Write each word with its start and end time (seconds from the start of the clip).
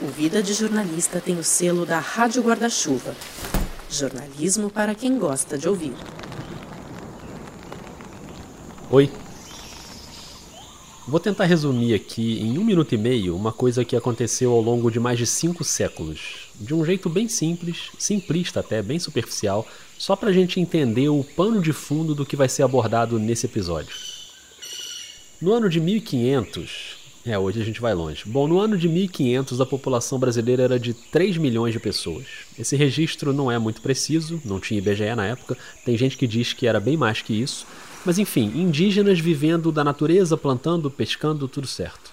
O 0.00 0.06
Vida 0.06 0.40
de 0.40 0.54
Jornalista 0.54 1.20
tem 1.20 1.36
o 1.40 1.42
selo 1.42 1.84
da 1.84 1.98
Rádio 1.98 2.40
Guarda-Chuva. 2.40 3.16
Jornalismo 3.90 4.70
para 4.70 4.94
quem 4.94 5.18
gosta 5.18 5.58
de 5.58 5.68
ouvir. 5.68 5.92
Oi. 8.92 9.10
Vou 11.08 11.18
tentar 11.18 11.46
resumir 11.46 11.94
aqui 11.94 12.38
em 12.38 12.58
um 12.58 12.64
minuto 12.64 12.94
e 12.94 12.96
meio 12.96 13.34
uma 13.34 13.50
coisa 13.52 13.84
que 13.84 13.96
aconteceu 13.96 14.52
ao 14.52 14.60
longo 14.60 14.88
de 14.88 15.00
mais 15.00 15.18
de 15.18 15.26
cinco 15.26 15.64
séculos. 15.64 16.48
De 16.54 16.72
um 16.72 16.84
jeito 16.84 17.08
bem 17.08 17.28
simples, 17.28 17.90
simplista 17.98 18.60
até, 18.60 18.80
bem 18.80 19.00
superficial, 19.00 19.66
só 19.98 20.14
para 20.14 20.28
a 20.28 20.32
gente 20.32 20.60
entender 20.60 21.08
o 21.08 21.24
pano 21.24 21.60
de 21.60 21.72
fundo 21.72 22.14
do 22.14 22.24
que 22.24 22.36
vai 22.36 22.48
ser 22.48 22.62
abordado 22.62 23.18
nesse 23.18 23.46
episódio. 23.46 23.96
No 25.40 25.52
ano 25.52 25.68
de 25.68 25.80
1500, 25.80 26.97
é, 27.26 27.38
hoje 27.38 27.60
a 27.60 27.64
gente 27.64 27.80
vai 27.80 27.94
longe. 27.94 28.24
Bom, 28.26 28.46
no 28.46 28.58
ano 28.60 28.76
de 28.76 28.88
1500 28.88 29.60
a 29.60 29.66
população 29.66 30.18
brasileira 30.18 30.62
era 30.62 30.78
de 30.78 30.94
3 30.94 31.36
milhões 31.36 31.72
de 31.72 31.80
pessoas. 31.80 32.26
Esse 32.58 32.76
registro 32.76 33.32
não 33.32 33.50
é 33.50 33.58
muito 33.58 33.80
preciso, 33.80 34.40
não 34.44 34.60
tinha 34.60 34.78
IBGE 34.78 35.14
na 35.14 35.26
época, 35.26 35.56
tem 35.84 35.96
gente 35.96 36.16
que 36.16 36.26
diz 36.26 36.52
que 36.52 36.66
era 36.66 36.80
bem 36.80 36.96
mais 36.96 37.20
que 37.20 37.34
isso. 37.34 37.66
Mas 38.04 38.18
enfim, 38.18 38.52
indígenas 38.54 39.18
vivendo 39.18 39.72
da 39.72 39.84
natureza, 39.84 40.36
plantando, 40.36 40.90
pescando, 40.90 41.48
tudo 41.48 41.66
certo. 41.66 42.10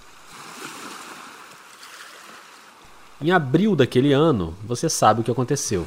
Em 3.22 3.32
abril 3.32 3.76
daquele 3.76 4.12
ano, 4.12 4.54
você 4.68 4.90
sabe 4.90 5.22
o 5.22 5.24
que 5.24 5.32
aconteceu. 5.32 5.86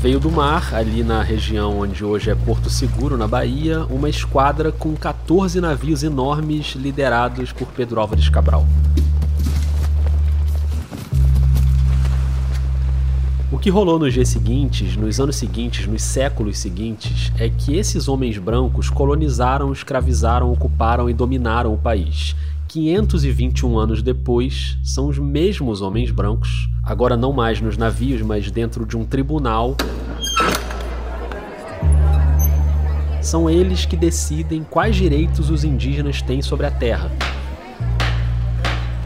Veio 0.00 0.18
do 0.18 0.30
mar, 0.30 0.74
ali 0.74 1.04
na 1.04 1.22
região 1.22 1.78
onde 1.80 2.02
hoje 2.02 2.30
é 2.30 2.34
Porto 2.34 2.70
Seguro, 2.70 3.18
na 3.18 3.28
Bahia, 3.28 3.84
uma 3.90 4.08
esquadra 4.08 4.72
com 4.72 4.96
14 4.96 5.60
navios 5.60 6.02
enormes 6.02 6.68
liderados 6.68 7.52
por 7.52 7.68
Pedro 7.68 8.00
Álvares 8.00 8.30
Cabral. 8.30 8.66
O 13.52 13.58
que 13.58 13.68
rolou 13.68 13.98
nos 13.98 14.14
dias 14.14 14.30
seguintes, 14.30 14.96
nos 14.96 15.20
anos 15.20 15.36
seguintes, 15.36 15.86
nos 15.86 16.00
séculos 16.00 16.56
seguintes, 16.56 17.30
é 17.38 17.50
que 17.50 17.76
esses 17.76 18.08
homens 18.08 18.38
brancos 18.38 18.88
colonizaram, 18.88 19.70
escravizaram, 19.70 20.50
ocuparam 20.50 21.10
e 21.10 21.12
dominaram 21.12 21.74
o 21.74 21.78
país. 21.78 22.34
521 22.70 23.76
anos 23.76 24.00
depois, 24.00 24.78
são 24.84 25.08
os 25.08 25.18
mesmos 25.18 25.82
homens 25.82 26.12
brancos, 26.12 26.70
agora 26.84 27.16
não 27.16 27.32
mais 27.32 27.60
nos 27.60 27.76
navios, 27.76 28.22
mas 28.22 28.48
dentro 28.48 28.86
de 28.86 28.96
um 28.96 29.04
tribunal. 29.04 29.76
São 33.20 33.50
eles 33.50 33.84
que 33.84 33.96
decidem 33.96 34.62
quais 34.62 34.94
direitos 34.94 35.50
os 35.50 35.64
indígenas 35.64 36.22
têm 36.22 36.40
sobre 36.40 36.64
a 36.64 36.70
terra. 36.70 37.10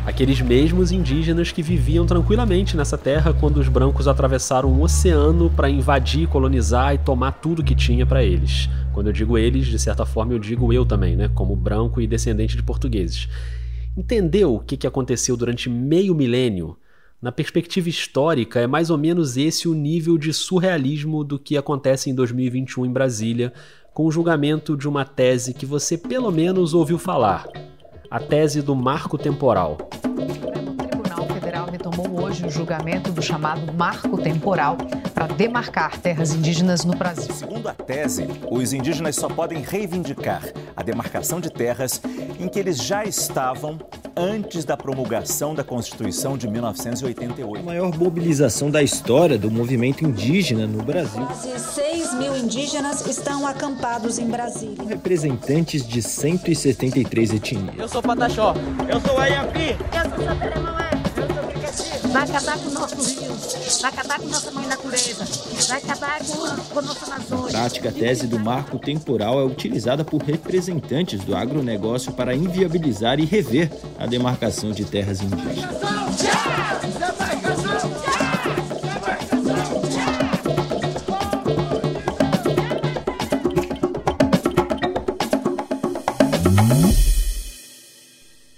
Aqueles 0.04 0.42
mesmos 0.42 0.92
indígenas 0.92 1.50
que 1.50 1.62
viviam 1.62 2.04
tranquilamente 2.04 2.76
nessa 2.76 2.98
terra 2.98 3.32
quando 3.32 3.56
os 3.56 3.68
brancos 3.68 4.06
atravessaram 4.06 4.70
um 4.70 4.82
oceano 4.82 5.48
para 5.48 5.70
invadir, 5.70 6.28
colonizar 6.28 6.92
e 6.92 6.98
tomar 6.98 7.32
tudo 7.32 7.64
que 7.64 7.74
tinha 7.74 8.04
para 8.04 8.22
eles. 8.22 8.68
Quando 8.94 9.08
eu 9.08 9.12
digo 9.12 9.36
eles, 9.36 9.66
de 9.66 9.78
certa 9.78 10.06
forma 10.06 10.32
eu 10.32 10.38
digo 10.38 10.72
eu 10.72 10.86
também, 10.86 11.16
né, 11.16 11.28
como 11.34 11.56
branco 11.56 12.00
e 12.00 12.06
descendente 12.06 12.56
de 12.56 12.62
portugueses. 12.62 13.28
Entendeu 13.96 14.54
o 14.54 14.60
que 14.60 14.86
aconteceu 14.86 15.36
durante 15.36 15.68
meio 15.68 16.14
milênio? 16.14 16.76
Na 17.20 17.32
perspectiva 17.32 17.88
histórica, 17.88 18.60
é 18.60 18.66
mais 18.66 18.90
ou 18.90 18.98
menos 18.98 19.36
esse 19.36 19.68
o 19.68 19.74
nível 19.74 20.16
de 20.16 20.32
surrealismo 20.32 21.24
do 21.24 21.38
que 21.38 21.56
acontece 21.56 22.08
em 22.08 22.14
2021 22.14 22.86
em 22.86 22.92
Brasília, 22.92 23.52
com 23.92 24.06
o 24.06 24.12
julgamento 24.12 24.76
de 24.76 24.88
uma 24.88 25.04
tese 25.04 25.52
que 25.52 25.66
você 25.66 25.98
pelo 25.98 26.30
menos 26.30 26.72
ouviu 26.72 26.98
falar: 26.98 27.46
a 28.10 28.20
tese 28.20 28.62
do 28.62 28.76
marco 28.76 29.18
temporal 29.18 29.78
retomou 31.84 32.22
hoje 32.22 32.46
o 32.46 32.50
julgamento 32.50 33.10
do 33.10 33.20
chamado 33.20 33.72
marco 33.74 34.16
temporal 34.16 34.78
para 35.14 35.28
demarcar 35.28 35.98
terras 35.98 36.34
indígenas 36.34 36.84
no 36.84 36.94
Brasil. 36.94 37.32
Segundo 37.32 37.68
a 37.68 37.72
tese, 37.72 38.26
os 38.50 38.72
indígenas 38.72 39.14
só 39.14 39.28
podem 39.28 39.62
reivindicar 39.62 40.42
a 40.76 40.82
demarcação 40.82 41.40
de 41.40 41.50
terras 41.50 42.02
em 42.38 42.48
que 42.48 42.58
eles 42.58 42.78
já 42.78 43.04
estavam 43.04 43.78
antes 44.16 44.64
da 44.64 44.76
promulgação 44.76 45.54
da 45.54 45.62
Constituição 45.62 46.36
de 46.36 46.48
1988. 46.48 47.60
A 47.60 47.64
maior 47.64 47.96
mobilização 47.96 48.70
da 48.70 48.82
história 48.82 49.38
do 49.38 49.50
movimento 49.50 50.04
indígena 50.04 50.66
no 50.66 50.82
Brasil. 50.82 51.24
Quase 51.26 51.58
6 51.58 52.14
mil 52.14 52.36
indígenas 52.36 53.06
estão 53.06 53.46
acampados 53.46 54.18
em 54.18 54.26
Brasília. 54.26 54.84
Representantes 54.86 55.86
de 55.86 56.02
173 56.02 57.34
etnias. 57.34 57.78
Eu 57.78 57.88
sou 57.88 58.02
Pataxó. 58.02 58.54
Eu 58.88 59.00
sou 59.00 59.18
Ayapi. 59.18 59.76
Eu 59.92 60.10
sou 60.10 60.24
Saberemaué. 60.24 60.83
Vai 62.14 62.22
acabar 62.22 62.56
com 62.58 62.68
o 62.68 62.72
nosso 62.72 62.94
rio, 62.94 63.34
vai 63.82 63.90
acabar 63.90 64.20
com 64.20 64.26
nossa 64.28 64.50
mãe 64.52 64.66
natureza, 64.68 65.24
vai 65.66 65.78
acabar 65.78 66.20
com, 66.20 66.72
com 66.72 66.78
a 66.78 66.82
nossa 66.82 67.06
Amazônia. 67.06 67.48
A 67.48 67.50
prática 67.50 67.90
tese 67.90 68.28
do 68.28 68.38
marco 68.38 68.78
temporal 68.78 69.40
é 69.40 69.44
utilizada 69.44 70.04
por 70.04 70.22
representantes 70.22 71.24
do 71.24 71.34
agronegócio 71.34 72.12
para 72.12 72.32
inviabilizar 72.32 73.18
e 73.18 73.24
rever 73.24 73.68
a 73.98 74.06
demarcação 74.06 74.70
de 74.70 74.84
terras 74.84 75.20
indígenas. 75.22 75.74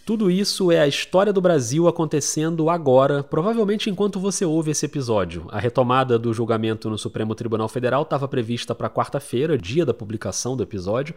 Tudo 0.07 0.31
isso 0.31 0.71
é 0.71 0.79
a 0.79 0.87
história 0.87 1.33
do 1.33 1.41
Brasil 1.41 1.89
acontecendo 1.89 2.71
agora, 2.71 3.25
provavelmente 3.25 3.91
enquanto 3.91 4.21
você 4.21 4.45
ouve 4.45 4.71
esse 4.71 4.87
episódio. 4.87 5.49
A 5.51 5.59
retomada 5.59 6.17
do 6.17 6.33
julgamento 6.33 6.89
no 6.89 6.97
Supremo 6.97 7.35
Tribunal 7.35 7.69
Federal 7.69 8.03
estava 8.03 8.29
prevista 8.29 8.73
para 8.73 8.89
quarta-feira, 8.89 9.59
dia 9.59 9.85
da 9.85 9.93
publicação 9.93 10.57
do 10.57 10.63
episódio, 10.63 11.13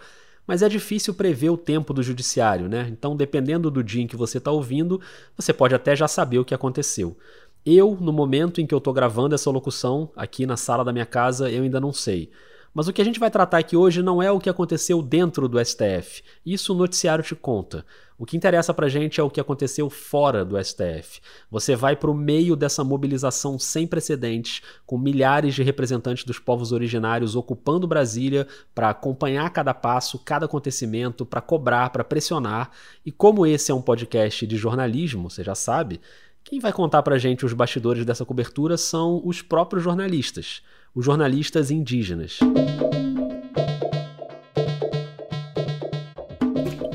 mas 0.48 0.64
é 0.64 0.68
difícil 0.68 1.14
prever 1.14 1.52
o 1.52 1.58
tempo 1.58 1.94
do 1.94 2.02
judiciário, 2.02 2.68
né? 2.68 2.88
Então, 2.92 3.16
dependendo 3.16 3.70
do 3.70 3.84
dia 3.84 4.02
em 4.02 4.08
que 4.08 4.16
você 4.16 4.40
está 4.40 4.50
ouvindo, 4.50 5.00
você 5.38 5.54
pode 5.54 5.76
até 5.76 5.96
já 5.96 6.08
saber 6.08 6.40
o 6.40 6.46
que 6.46 6.56
aconteceu. 6.56 7.16
Eu, 7.64 7.96
no 8.02 8.12
momento 8.12 8.60
em 8.60 8.66
que 8.66 8.74
eu 8.74 8.80
estou 8.80 8.92
gravando 8.92 9.36
essa 9.36 9.52
locução, 9.52 10.10
aqui 10.16 10.48
na 10.48 10.58
sala 10.58 10.84
da 10.84 10.92
minha 10.92 11.06
casa, 11.06 11.48
eu 11.52 11.62
ainda 11.62 11.80
não 11.80 11.94
sei. 11.94 12.32
Mas 12.74 12.88
o 12.88 12.94
que 12.94 13.02
a 13.02 13.06
gente 13.06 13.20
vai 13.20 13.32
tratar 13.32 13.58
aqui 13.58 13.76
hoje 13.76 14.04
não 14.04 14.22
é 14.22 14.32
o 14.32 14.40
que 14.40 14.50
aconteceu 14.50 15.02
dentro 15.02 15.48
do 15.48 15.64
STF. 15.64 16.24
Isso 16.46 16.74
o 16.74 16.78
noticiário 16.78 17.24
te 17.24 17.36
conta. 17.36 17.86
O 18.18 18.26
que 18.26 18.36
interessa 18.36 18.74
pra 18.74 18.90
gente 18.90 19.20
é 19.20 19.24
o 19.24 19.30
que 19.30 19.40
aconteceu 19.40 19.90
fora 19.90 20.44
do 20.44 20.62
STF. 20.62 21.22
Você 21.50 21.76
vai 21.76 21.96
para 21.96 22.12
o 22.12 22.14
meio 22.14 22.56
dessa 22.56 22.84
mobilização 22.84 23.58
sem 23.58 23.88
precedentes, 23.88 24.62
com 24.86 24.98
milhares 24.98 25.56
de 25.56 25.64
representantes 25.64 26.26
dos 26.26 26.38
povos 26.38 26.72
originários 26.72 27.36
ocupando 27.36 27.88
Brasília 27.88 28.46
para 28.76 28.90
acompanhar 28.90 29.50
cada 29.52 29.74
passo, 29.74 30.20
cada 30.20 30.46
acontecimento, 30.46 31.26
para 31.26 31.40
cobrar, 31.40 31.90
para 31.92 32.04
pressionar. 32.04 32.72
E 33.06 33.12
como 33.12 33.48
esse 33.48 33.72
é 33.72 33.74
um 33.74 33.82
podcast 33.82 34.46
de 34.46 34.58
jornalismo, 34.58 35.30
você 35.30 35.42
já 35.42 35.56
sabe, 35.56 36.02
quem 36.44 36.60
vai 36.60 36.74
contar 36.74 37.02
pra 37.04 37.18
gente 37.18 37.46
os 37.46 37.54
bastidores 37.54 38.06
dessa 38.06 38.26
cobertura 38.26 38.76
são 38.76 39.22
os 39.24 39.42
próprios 39.42 39.84
jornalistas 39.84 40.62
os 40.96 41.06
jornalistas 41.06 41.72
indígenas. 41.72 42.40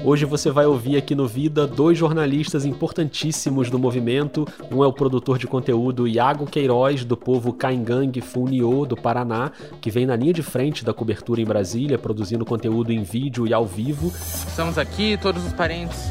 Hoje 0.04 0.26
você 0.26 0.50
vai 0.50 0.66
ouvir 0.66 0.98
aqui 0.98 1.14
no 1.14 1.26
Vida 1.26 1.66
dois 1.66 1.96
jornalistas 1.96 2.66
importantíssimos 2.66 3.70
do 3.70 3.78
movimento. 3.78 4.46
Um 4.70 4.84
é 4.84 4.86
o 4.86 4.92
produtor 4.92 5.38
de 5.38 5.46
conteúdo 5.46 6.06
Iago 6.06 6.46
Queiroz, 6.46 7.06
do 7.06 7.16
povo 7.16 7.54
Caingangue 7.54 8.20
Funiô, 8.20 8.84
do 8.84 8.96
Paraná, 8.96 9.50
que 9.80 9.90
vem 9.90 10.04
na 10.04 10.14
linha 10.14 10.34
de 10.34 10.42
frente 10.42 10.84
da 10.84 10.92
cobertura 10.92 11.40
em 11.40 11.46
Brasília, 11.46 11.96
produzindo 11.96 12.44
conteúdo 12.44 12.92
em 12.92 13.02
vídeo 13.02 13.46
e 13.46 13.54
ao 13.54 13.64
vivo. 13.64 14.12
Estamos 14.46 14.76
aqui, 14.76 15.16
todos 15.16 15.42
os 15.46 15.54
parentes 15.54 16.10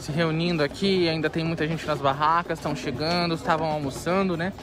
se 0.00 0.12
reunindo 0.12 0.62
aqui, 0.62 1.06
ainda 1.06 1.28
tem 1.28 1.44
muita 1.44 1.66
gente 1.66 1.86
nas 1.86 1.98
barracas, 1.98 2.58
estão 2.58 2.74
chegando, 2.74 3.34
estavam 3.34 3.70
almoçando, 3.70 4.38
né? 4.38 4.54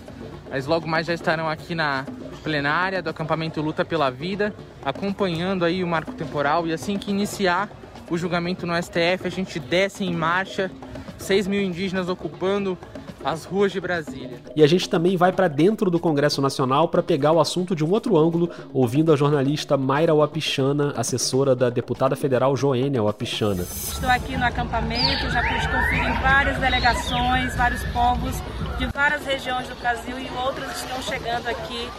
Mas 0.50 0.66
logo 0.66 0.88
mais 0.88 1.06
já 1.06 1.13
estarão 1.13 1.48
aqui 1.48 1.75
na 1.75 2.06
plenária 2.45 3.01
do 3.01 3.09
acampamento 3.09 3.59
Luta 3.59 3.83
pela 3.83 4.12
Vida, 4.12 4.53
acompanhando 4.86 5.65
aí 5.65 5.83
o 5.83 5.88
marco 5.88 6.13
temporal 6.13 6.68
e 6.68 6.74
assim 6.74 6.95
que 6.95 7.09
iniciar 7.09 7.68
o 8.07 8.15
julgamento 8.15 8.68
no 8.68 8.74
STF, 8.80 9.25
a 9.25 9.31
gente 9.31 9.59
desce 9.59 10.03
em 10.03 10.13
marcha, 10.13 10.69
6 11.18 11.47
mil 11.47 11.59
indígenas 11.59 12.07
ocupando 12.07 12.77
as 13.24 13.45
ruas 13.45 13.71
de 13.71 13.81
Brasília. 13.81 14.38
E 14.56 14.62
a 14.62 14.68
gente 14.68 14.88
também 14.88 15.18
vai 15.18 15.31
para 15.31 15.47
dentro 15.47 15.89
do 15.89 16.00
Congresso 16.00 16.39
Nacional 16.39 16.88
para 16.88 17.01
pegar 17.01 17.31
o 17.31 17.39
assunto 17.39 17.75
de 17.75 17.83
um 17.83 17.89
outro 17.89 18.15
ângulo, 18.15 18.51
ouvindo 18.71 19.12
a 19.12 19.15
jornalista 19.15 19.75
Mayra 19.75 20.13
Wapichana, 20.13 20.94
assessora 20.95 21.56
da 21.56 21.71
deputada 21.71 22.15
federal 22.15 22.56
Joênia 22.56 23.01
Wapichana. 23.01 23.63
Estou 23.63 24.07
aqui 24.07 24.38
no 24.38 24.45
acampamento, 24.45 25.31
já 25.31 25.41
pude 25.41 25.68
conferir 25.68 26.07
em 26.07 26.21
várias 26.21 26.59
delegações, 26.59 27.56
vários 27.56 27.83
povos 27.86 28.39
de 28.77 28.86
várias 28.88 29.25
regiões 29.25 29.68
do 29.68 29.75
Brasil 29.75 30.19
e 30.19 30.30
outros 30.31 30.69
estão 30.75 31.01
chegando 31.01 31.48
aqui 31.48 31.89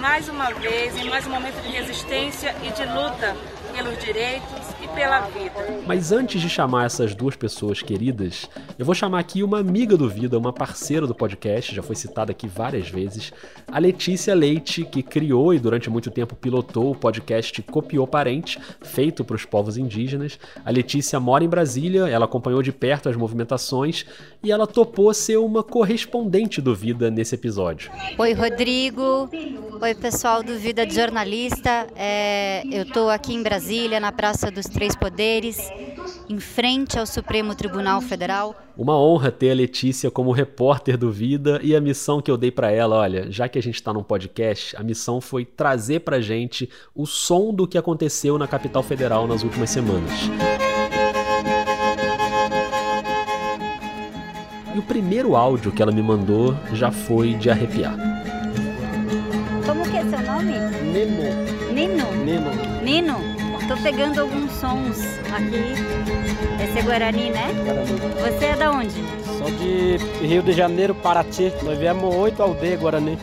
mais 0.00 0.28
uma 0.28 0.52
vez, 0.52 0.94
em 0.96 1.08
mais 1.08 1.26
um 1.26 1.30
momento 1.30 1.60
de 1.62 1.68
resistência 1.68 2.54
e 2.62 2.70
de 2.70 2.84
luta 2.84 3.34
pelos 3.74 3.98
direitos, 3.98 4.65
e 4.82 4.88
pela 4.88 5.20
vida. 5.20 5.82
Mas 5.86 6.12
antes 6.12 6.40
de 6.40 6.48
chamar 6.48 6.86
essas 6.86 7.14
duas 7.14 7.36
pessoas 7.36 7.82
queridas, 7.82 8.48
eu 8.78 8.84
vou 8.84 8.94
chamar 8.94 9.20
aqui 9.20 9.42
uma 9.42 9.58
amiga 9.58 9.96
do 9.96 10.08
Vida, 10.08 10.38
uma 10.38 10.52
parceira 10.52 11.06
do 11.06 11.14
podcast, 11.14 11.74
já 11.74 11.82
foi 11.82 11.96
citada 11.96 12.32
aqui 12.32 12.46
várias 12.46 12.88
vezes, 12.88 13.32
a 13.66 13.78
Letícia 13.78 14.34
Leite, 14.34 14.84
que 14.84 15.02
criou 15.02 15.54
e 15.54 15.58
durante 15.58 15.88
muito 15.88 16.10
tempo 16.10 16.34
pilotou 16.34 16.90
o 16.90 16.94
podcast 16.94 17.62
Copiou 17.62 18.06
Parente, 18.06 18.58
feito 18.82 19.24
para 19.24 19.36
os 19.36 19.44
povos 19.44 19.76
indígenas. 19.76 20.38
A 20.64 20.70
Letícia 20.70 21.18
mora 21.20 21.44
em 21.44 21.48
Brasília, 21.48 22.08
ela 22.08 22.24
acompanhou 22.24 22.62
de 22.62 22.72
perto 22.72 23.08
as 23.08 23.16
movimentações 23.16 24.04
e 24.42 24.50
ela 24.50 24.66
topou 24.66 25.12
ser 25.14 25.38
uma 25.38 25.62
correspondente 25.62 26.60
do 26.60 26.74
Vida 26.74 27.10
nesse 27.10 27.34
episódio. 27.34 27.90
Oi, 28.18 28.32
Rodrigo. 28.32 29.28
Oi, 29.80 29.94
pessoal 29.94 30.42
do 30.42 30.58
Vida 30.58 30.86
de 30.86 30.94
Jornalista. 30.94 31.86
É, 31.94 32.62
eu 32.70 32.82
estou 32.82 33.10
aqui 33.10 33.34
em 33.34 33.42
Brasília, 33.42 34.00
na 34.00 34.10
Praça 34.10 34.50
dos 34.66 34.68
Três 34.68 34.96
Poderes, 34.96 35.70
em 36.28 36.40
frente 36.40 36.98
ao 36.98 37.06
Supremo 37.06 37.54
Tribunal 37.54 38.00
Federal. 38.00 38.54
Uma 38.76 38.98
honra 38.98 39.30
ter 39.30 39.50
a 39.52 39.54
Letícia 39.54 40.10
como 40.10 40.32
repórter 40.32 40.98
do 40.98 41.10
Vida 41.10 41.60
e 41.62 41.74
a 41.74 41.80
missão 41.80 42.20
que 42.20 42.30
eu 42.30 42.36
dei 42.36 42.50
para 42.50 42.70
ela, 42.70 42.96
olha, 42.96 43.30
já 43.30 43.48
que 43.48 43.58
a 43.58 43.62
gente 43.62 43.76
está 43.76 43.92
num 43.92 44.02
podcast, 44.02 44.76
a 44.76 44.82
missão 44.82 45.20
foi 45.20 45.44
trazer 45.44 46.00
pra 46.00 46.20
gente 46.20 46.68
o 46.94 47.06
som 47.06 47.54
do 47.54 47.66
que 47.66 47.78
aconteceu 47.78 48.36
na 48.38 48.48
capital 48.48 48.82
federal 48.82 49.26
nas 49.26 49.42
últimas 49.42 49.70
semanas. 49.70 50.12
E 54.74 54.78
o 54.78 54.82
primeiro 54.82 55.36
áudio 55.36 55.72
que 55.72 55.80
ela 55.80 55.92
me 55.92 56.02
mandou 56.02 56.54
já 56.72 56.90
foi 56.90 57.34
de 57.34 57.48
arrepiar. 57.48 57.96
Como 59.64 59.82
que 59.84 59.96
é 59.96 60.04
seu 60.04 60.20
nome? 60.20 60.52
Nino. 60.92 61.72
Nino? 61.72 62.24
Nino. 62.24 62.82
Nino? 62.82 63.45
Tô 63.68 63.76
pegando 63.78 64.20
alguns 64.20 64.52
sons 64.52 64.98
aqui. 65.34 65.74
Esse 66.62 66.78
é 66.78 66.82
Guarani, 66.82 67.30
né? 67.30 67.50
Guarani. 67.64 68.38
Você 68.38 68.44
é 68.44 68.56
da 68.56 68.70
onde? 68.70 68.94
Sou 69.38 69.50
de 69.50 69.96
Rio 70.24 70.40
de 70.40 70.52
Janeiro, 70.52 70.94
Paraty. 70.94 71.52
Nós 71.64 71.76
viemos 71.76 72.14
oito 72.14 72.40
aldeias 72.40 72.78
Guarani. 72.78 73.18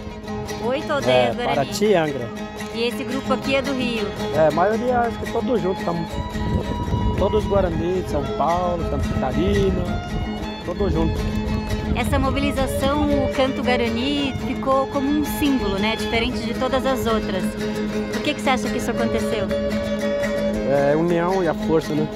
Oito 0.65 0.91
aldeias 0.91 1.29
é, 1.29 1.33
Guarani? 1.33 1.55
Paraty 1.55 1.85
e 1.85 1.95
Angra. 1.95 2.29
E 2.75 2.83
esse 2.83 3.03
grupo 3.05 3.33
aqui 3.33 3.55
é 3.55 3.61
do 3.61 3.71
Rio? 3.71 4.05
É, 4.35 4.47
a 4.47 4.51
maioria, 4.51 4.99
acho 4.99 5.17
que 5.19 5.31
todos 5.31 5.61
juntos. 5.61 5.79
Estamos 5.79 6.07
todos 7.17 7.45
Guarani, 7.45 8.01
de 8.01 8.09
São 8.09 8.23
Paulo, 8.37 8.83
Santa 8.89 9.07
Catarina, 9.07 10.09
todos 10.65 10.91
juntos. 10.91 11.21
Essa 11.95 12.19
mobilização, 12.19 13.25
o 13.25 13.33
canto 13.33 13.63
Guarani, 13.63 14.33
ficou 14.45 14.87
como 14.87 15.07
um 15.07 15.23
símbolo, 15.39 15.79
né? 15.79 15.95
Diferente 15.95 16.39
de 16.39 16.53
todas 16.55 16.85
as 16.85 17.05
outras. 17.05 17.43
Por 18.11 18.21
que, 18.23 18.33
que 18.33 18.41
você 18.41 18.49
acha 18.49 18.69
que 18.69 18.77
isso 18.77 18.91
aconteceu? 18.91 19.47
É 20.73 20.95
união 20.95 21.43
e 21.43 21.47
a 21.47 21.53
força, 21.53 21.93
né? 21.93 22.07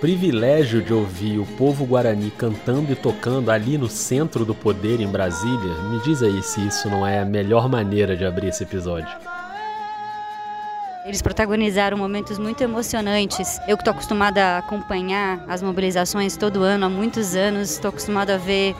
Privilégio 0.00 0.80
de 0.80 0.94
ouvir 0.94 1.38
o 1.38 1.44
povo 1.44 1.84
guarani 1.84 2.30
cantando 2.30 2.90
e 2.90 2.96
tocando 2.96 3.50
ali 3.50 3.76
no 3.76 3.88
centro 3.88 4.46
do 4.46 4.54
poder 4.54 4.98
em 4.98 5.06
Brasília, 5.06 5.74
me 5.90 6.00
diz 6.00 6.22
aí 6.22 6.42
se 6.42 6.66
isso 6.66 6.88
não 6.88 7.06
é 7.06 7.20
a 7.20 7.24
melhor 7.24 7.68
maneira 7.68 8.16
de 8.16 8.24
abrir 8.24 8.48
esse 8.48 8.62
episódio. 8.62 9.14
Eles 11.04 11.20
protagonizaram 11.20 11.98
momentos 11.98 12.38
muito 12.38 12.62
emocionantes. 12.62 13.58
Eu 13.66 13.76
que 13.76 13.82
estou 13.82 13.92
acostumada 13.92 14.42
a 14.42 14.58
acompanhar 14.58 15.44
as 15.48 15.62
mobilizações 15.62 16.36
todo 16.36 16.62
ano, 16.62 16.86
há 16.86 16.88
muitos 16.88 17.34
anos, 17.34 17.70
estou 17.70 17.90
acostumada 17.90 18.34
a 18.34 18.38
ver 18.38 18.74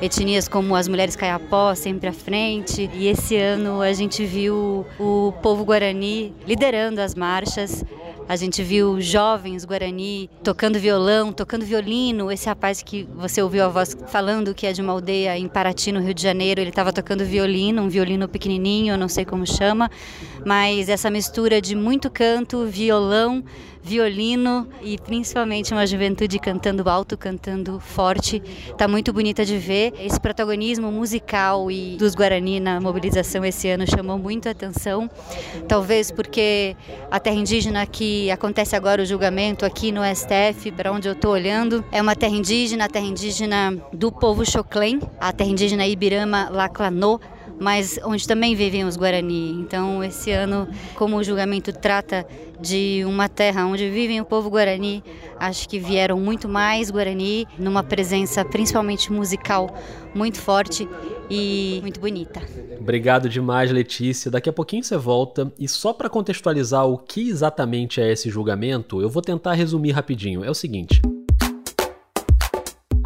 etnias 0.00 0.48
como 0.48 0.74
as 0.74 0.88
mulheres 0.88 1.14
caiapó 1.14 1.74
sempre 1.74 2.08
à 2.08 2.12
frente. 2.12 2.88
E 2.94 3.08
esse 3.08 3.36
ano 3.36 3.80
a 3.80 3.92
gente 3.92 4.24
viu 4.24 4.86
o 4.98 5.32
povo 5.42 5.64
guarani 5.64 6.34
liderando 6.46 7.00
as 7.00 7.14
marchas. 7.14 7.84
A 8.28 8.36
gente 8.36 8.62
viu 8.62 9.00
jovens 9.00 9.64
guarani 9.64 10.28
tocando 10.44 10.78
violão, 10.78 11.32
tocando 11.32 11.64
violino. 11.64 12.30
Esse 12.30 12.46
rapaz 12.46 12.82
que 12.82 13.08
você 13.16 13.40
ouviu 13.40 13.64
a 13.64 13.68
voz 13.68 13.96
falando 14.08 14.54
que 14.54 14.66
é 14.66 14.72
de 14.72 14.82
uma 14.82 14.92
aldeia 14.92 15.38
em 15.38 15.48
Paraty, 15.48 15.92
no 15.92 16.00
Rio 16.00 16.12
de 16.12 16.22
Janeiro, 16.22 16.60
ele 16.60 16.68
estava 16.68 16.92
tocando 16.92 17.24
violino, 17.24 17.80
um 17.80 17.88
violino 17.88 18.28
pequenininho, 18.28 18.92
eu 18.92 18.98
não 18.98 19.08
sei 19.08 19.24
como 19.24 19.46
chama, 19.46 19.90
mas 20.44 20.90
essa 20.90 21.08
mistura 21.08 21.58
de 21.58 21.74
muito 21.74 22.10
canto, 22.10 22.66
violão, 22.66 23.42
violino 23.82 24.68
e 24.82 24.98
principalmente 24.98 25.72
uma 25.72 25.86
juventude 25.86 26.38
cantando 26.38 26.88
alto, 26.88 27.16
cantando 27.16 27.80
forte. 27.80 28.42
Tá 28.76 28.86
muito 28.86 29.12
bonita 29.12 29.44
de 29.44 29.56
ver. 29.58 29.94
Esse 29.98 30.20
protagonismo 30.20 30.90
musical 30.90 31.70
e 31.70 31.96
dos 31.96 32.14
Guarani 32.14 32.60
na 32.60 32.80
mobilização 32.80 33.44
esse 33.44 33.68
ano 33.68 33.84
chamou 33.88 34.18
muito 34.18 34.48
a 34.48 34.52
atenção. 34.52 35.10
Talvez 35.66 36.10
porque 36.10 36.76
a 37.10 37.18
terra 37.18 37.36
indígena 37.36 37.86
que 37.86 38.30
acontece 38.30 38.76
agora 38.76 39.02
o 39.02 39.06
julgamento 39.06 39.64
aqui 39.64 39.92
no 39.92 40.02
STF, 40.04 40.72
para 40.72 40.92
onde 40.92 41.08
eu 41.08 41.12
estou 41.12 41.32
olhando, 41.32 41.84
é 41.92 42.00
uma 42.00 42.16
terra 42.16 42.34
indígena, 42.34 42.84
a 42.84 42.88
terra 42.88 43.06
indígena 43.06 43.76
do 43.92 44.10
povo 44.10 44.44
Xoclém, 44.44 45.00
a 45.20 45.32
terra 45.32 45.50
indígena 45.50 45.86
Ibirama 45.86 46.48
Laclanô, 46.50 47.20
mas 47.60 47.98
onde 48.04 48.26
também 48.26 48.54
vivem 48.54 48.84
os 48.84 48.96
Guarani. 48.96 49.52
Então, 49.52 50.02
esse 50.02 50.30
ano, 50.30 50.68
como 50.94 51.16
o 51.16 51.24
julgamento 51.24 51.72
trata 51.72 52.26
de 52.60 53.04
uma 53.04 53.28
terra 53.28 53.66
onde 53.66 53.88
vivem 53.88 54.20
o 54.20 54.24
povo 54.24 54.50
Guarani, 54.50 55.02
acho 55.38 55.68
que 55.68 55.78
vieram 55.78 56.18
muito 56.18 56.48
mais 56.48 56.90
Guarani, 56.90 57.46
numa 57.58 57.82
presença 57.82 58.44
principalmente 58.44 59.12
musical 59.12 59.74
muito 60.14 60.40
forte 60.40 60.88
e 61.30 61.78
muito 61.82 62.00
bonita. 62.00 62.42
Obrigado 62.80 63.28
demais, 63.28 63.70
Letícia. 63.70 64.30
Daqui 64.30 64.48
a 64.48 64.52
pouquinho 64.52 64.82
você 64.82 64.96
volta. 64.96 65.52
E 65.58 65.68
só 65.68 65.92
para 65.92 66.08
contextualizar 66.08 66.86
o 66.86 66.98
que 66.98 67.28
exatamente 67.28 68.00
é 68.00 68.10
esse 68.10 68.30
julgamento, 68.30 69.00
eu 69.00 69.08
vou 69.08 69.22
tentar 69.22 69.52
resumir 69.52 69.92
rapidinho. 69.92 70.44
É 70.44 70.50
o 70.50 70.54
seguinte. 70.54 71.00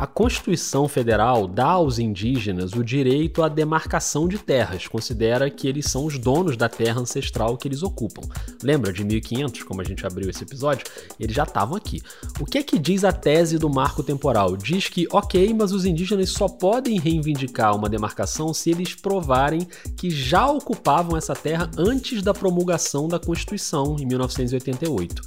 A 0.02 0.06
Constituição 0.08 0.88
Federal 0.88 1.46
dá 1.46 1.68
aos 1.68 2.00
indígenas 2.00 2.72
o 2.72 2.82
direito 2.82 3.40
à 3.40 3.48
demarcação 3.48 4.26
de 4.26 4.36
terras, 4.36 4.88
considera 4.88 5.48
que 5.48 5.68
eles 5.68 5.86
são 5.86 6.06
os 6.06 6.18
donos 6.18 6.56
da 6.56 6.68
terra 6.68 7.00
ancestral 7.00 7.56
que 7.56 7.68
eles 7.68 7.84
ocupam. 7.84 8.20
Lembra 8.64 8.92
de 8.92 9.04
1500, 9.04 9.62
como 9.62 9.80
a 9.80 9.84
gente 9.84 10.04
abriu 10.04 10.28
esse 10.28 10.42
episódio? 10.42 10.84
Eles 11.20 11.36
já 11.36 11.44
estavam 11.44 11.76
aqui. 11.76 12.02
O 12.40 12.44
que 12.44 12.58
é 12.58 12.64
que 12.64 12.80
diz 12.80 13.04
a 13.04 13.12
tese 13.12 13.58
do 13.58 13.70
marco 13.70 14.02
temporal? 14.02 14.56
Diz 14.56 14.88
que, 14.88 15.06
ok, 15.08 15.54
mas 15.54 15.70
os 15.70 15.84
indígenas 15.84 16.30
só 16.30 16.48
podem 16.48 16.98
reivindicar 16.98 17.76
uma 17.76 17.88
demarcação 17.88 18.52
se 18.52 18.70
eles 18.70 18.96
provarem 18.96 19.68
que 19.96 20.10
já 20.10 20.50
ocupavam 20.50 21.16
essa 21.16 21.36
terra 21.36 21.70
antes 21.78 22.24
da 22.24 22.34
promulgação 22.34 23.06
da 23.06 23.20
Constituição, 23.20 23.94
em 24.00 24.06
1988. 24.06 25.22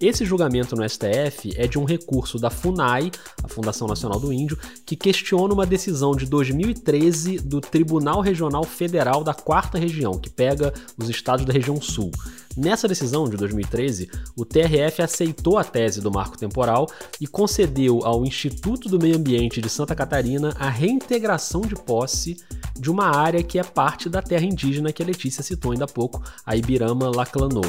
Esse 0.00 0.24
julgamento 0.24 0.74
no 0.74 0.88
STF 0.88 1.52
é 1.56 1.66
de 1.66 1.78
um 1.78 1.84
recurso 1.84 2.38
da 2.38 2.48
FUNAI, 2.48 3.10
a 3.44 3.48
Fundação 3.48 3.86
Nacional 3.86 4.18
do 4.18 4.32
Índio, 4.32 4.58
que 4.86 4.96
questiona 4.96 5.52
uma 5.52 5.66
decisão 5.66 6.12
de 6.12 6.24
2013 6.24 7.36
do 7.40 7.60
Tribunal 7.60 8.22
Regional 8.22 8.64
Federal 8.64 9.22
da 9.22 9.34
Quarta 9.34 9.78
Região, 9.78 10.18
que 10.18 10.30
pega 10.30 10.72
os 10.96 11.10
estados 11.10 11.44
da 11.44 11.52
região 11.52 11.78
Sul. 11.82 12.10
Nessa 12.56 12.88
decisão 12.88 13.28
de 13.28 13.36
2013, 13.36 14.10
o 14.34 14.46
TRF 14.46 15.02
aceitou 15.02 15.58
a 15.58 15.64
tese 15.64 16.00
do 16.00 16.10
marco 16.10 16.38
temporal 16.38 16.86
e 17.20 17.26
concedeu 17.26 18.00
ao 18.02 18.24
Instituto 18.24 18.88
do 18.88 18.98
Meio 18.98 19.16
Ambiente 19.16 19.60
de 19.60 19.68
Santa 19.68 19.94
Catarina 19.94 20.54
a 20.58 20.70
reintegração 20.70 21.60
de 21.60 21.74
posse 21.74 22.38
de 22.74 22.90
uma 22.90 23.14
área 23.14 23.42
que 23.42 23.58
é 23.58 23.62
parte 23.62 24.08
da 24.08 24.22
terra 24.22 24.46
indígena 24.46 24.94
que 24.94 25.02
a 25.02 25.06
Letícia 25.06 25.42
citou 25.42 25.72
ainda 25.72 25.84
há 25.84 25.88
pouco, 25.88 26.22
a 26.46 26.56
Ibirama 26.56 27.14
Laclanô. 27.14 27.60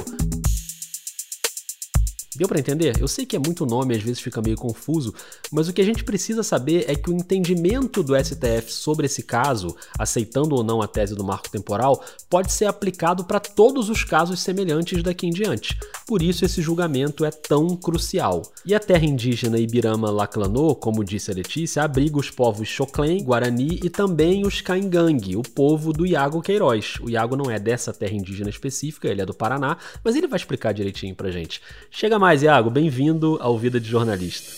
Deu 2.42 2.48
para 2.48 2.60
entender? 2.60 3.00
Eu 3.00 3.08
sei 3.08 3.24
que 3.24 3.36
é 3.36 3.40
muito 3.40 3.68
nome, 3.68 3.96
às 3.96 4.02
vezes 4.02 4.20
fica 4.20 4.42
meio 4.42 4.58
confuso, 4.58 5.14
mas 5.52 5.68
o 5.68 5.74
que 5.74 5.80
a 5.80 5.86
gente 5.86 6.04
precisa 6.04 6.42
saber 6.42 6.86
é 6.88 6.96
que 6.96 7.12
o 7.12 7.14
entendimento 7.14 8.02
do 8.02 8.16
STF 8.16 8.74
sobre 8.74 9.06
esse 9.06 9.22
caso, 9.22 9.76
aceitando 9.96 10.56
ou 10.56 10.64
não 10.64 10.82
a 10.82 10.88
tese 10.88 11.14
do 11.14 11.24
marco 11.24 11.52
temporal, 11.52 12.04
pode 12.28 12.52
ser 12.52 12.66
aplicado 12.66 13.26
para 13.26 13.40
todos 13.40 13.92
os 13.92 14.04
casos 14.04 14.40
semelhantes 14.40 15.04
daqui 15.04 15.28
em 15.28 15.30
diante. 15.30 15.78
Por 16.08 16.24
isso 16.24 16.44
esse 16.44 16.64
julgamento 16.64 17.24
é 17.24 17.30
tão 17.30 17.76
crucial. 17.76 18.42
E 18.66 18.74
a 18.74 18.80
terra 18.80 19.06
indígena 19.06 19.60
Ibirama 19.60 20.10
Laclanô, 20.10 20.74
como 20.74 21.04
disse 21.04 21.30
a 21.30 21.36
Letícia, 21.36 21.84
abriga 21.84 22.18
os 22.18 22.32
povos 22.32 22.68
Xoclém, 22.68 23.24
Guarani 23.24 23.80
e 23.84 23.90
também 23.90 24.48
os 24.48 24.62
Caingangue, 24.62 25.36
o 25.36 25.44
povo 25.44 25.94
do 25.94 26.08
Iago 26.08 26.42
Queiroz. 26.42 26.96
O 27.04 27.10
Iago 27.10 27.36
não 27.36 27.52
é 27.52 27.60
dessa 27.60 27.94
terra 27.94 28.16
indígena 28.16 28.50
específica, 28.50 29.08
ele 29.08 29.22
é 29.22 29.26
do 29.28 29.34
Paraná, 29.36 29.78
mas 30.04 30.16
ele 30.16 30.26
vai 30.26 30.38
explicar 30.38 30.74
direitinho 30.74 31.14
pra 31.14 31.30
gente. 31.30 31.62
Chega 31.92 32.18
mais, 32.18 32.31
Iago. 32.40 32.70
Bem-vindo 32.70 33.38
ao 33.42 33.58
Vida 33.58 33.78
de 33.78 33.90
Jornalista. 33.90 34.50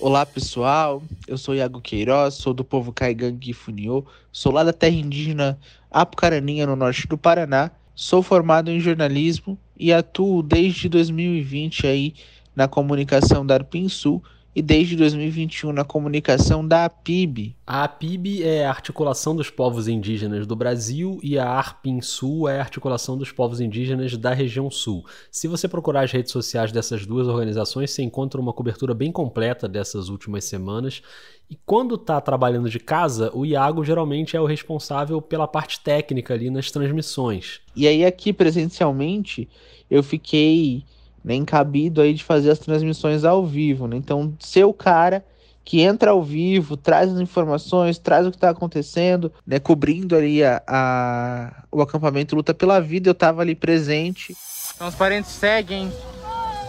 Olá, 0.00 0.24
pessoal. 0.24 1.02
Eu 1.28 1.36
sou 1.36 1.54
Iago 1.54 1.82
Queiroz, 1.82 2.34
sou 2.34 2.54
do 2.54 2.64
povo 2.64 2.92
Caigangue 2.92 3.52
Funiô. 3.52 4.06
Sou 4.32 4.50
lá 4.50 4.64
da 4.64 4.72
terra 4.72 4.96
indígena 4.96 5.58
Apucaraninha, 5.90 6.66
no 6.66 6.74
norte 6.74 7.06
do 7.06 7.18
Paraná. 7.18 7.70
Sou 7.94 8.22
formado 8.22 8.70
em 8.70 8.80
jornalismo 8.80 9.58
e 9.78 9.92
atuo 9.92 10.42
desde 10.42 10.88
2020 10.88 11.86
aí 11.86 12.14
na 12.56 12.66
comunicação 12.66 13.44
da 13.44 13.56
Arpinsul 13.56 14.22
e 14.54 14.62
desde 14.62 14.94
2021 14.94 15.72
na 15.72 15.84
comunicação 15.84 16.66
da 16.66 16.84
APIB. 16.84 17.56
A 17.66 17.84
APIB 17.84 18.42
é 18.44 18.64
a 18.64 18.70
Articulação 18.70 19.34
dos 19.34 19.50
Povos 19.50 19.88
Indígenas 19.88 20.46
do 20.46 20.54
Brasil 20.54 21.18
e 21.22 21.38
a 21.38 21.48
ARPINSUL 21.48 22.48
é 22.48 22.58
a 22.58 22.60
Articulação 22.60 23.18
dos 23.18 23.32
Povos 23.32 23.60
Indígenas 23.60 24.16
da 24.16 24.32
Região 24.32 24.70
Sul. 24.70 25.04
Se 25.30 25.48
você 25.48 25.66
procurar 25.66 26.04
as 26.04 26.12
redes 26.12 26.30
sociais 26.30 26.70
dessas 26.70 27.04
duas 27.04 27.26
organizações, 27.26 27.90
você 27.90 28.02
encontra 28.02 28.40
uma 28.40 28.52
cobertura 28.52 28.94
bem 28.94 29.10
completa 29.10 29.66
dessas 29.66 30.08
últimas 30.08 30.44
semanas. 30.44 31.02
E 31.50 31.58
quando 31.66 31.96
está 31.96 32.20
trabalhando 32.20 32.70
de 32.70 32.78
casa, 32.78 33.30
o 33.34 33.44
Iago 33.44 33.84
geralmente 33.84 34.36
é 34.36 34.40
o 34.40 34.46
responsável 34.46 35.20
pela 35.20 35.48
parte 35.48 35.80
técnica 35.80 36.32
ali 36.32 36.48
nas 36.48 36.70
transmissões. 36.70 37.60
E 37.74 37.88
aí 37.88 38.04
aqui 38.04 38.32
presencialmente 38.32 39.48
eu 39.90 40.02
fiquei 40.02 40.84
nem 41.24 41.44
cabido 41.44 42.02
aí 42.02 42.12
de 42.12 42.22
fazer 42.22 42.50
as 42.50 42.58
transmissões 42.58 43.24
ao 43.24 43.46
vivo, 43.46 43.86
né? 43.86 43.96
Então, 43.96 44.34
ser 44.38 44.64
o 44.64 44.74
cara 44.74 45.24
que 45.64 45.80
entra 45.80 46.10
ao 46.10 46.22
vivo, 46.22 46.76
traz 46.76 47.10
as 47.10 47.18
informações, 47.18 47.98
traz 47.98 48.26
o 48.26 48.30
que 48.30 48.36
está 48.36 48.50
acontecendo, 48.50 49.32
né? 49.46 49.58
Cobrindo 49.58 50.14
ali 50.14 50.44
a, 50.44 50.62
a, 50.66 51.64
o 51.72 51.80
acampamento 51.80 52.36
Luta 52.36 52.52
pela 52.52 52.80
Vida, 52.80 53.08
eu 53.08 53.12
estava 53.12 53.40
ali 53.40 53.54
presente. 53.54 54.36
Então, 54.74 54.86
os 54.88 54.94
parentes 54.94 55.30
seguem 55.30 55.90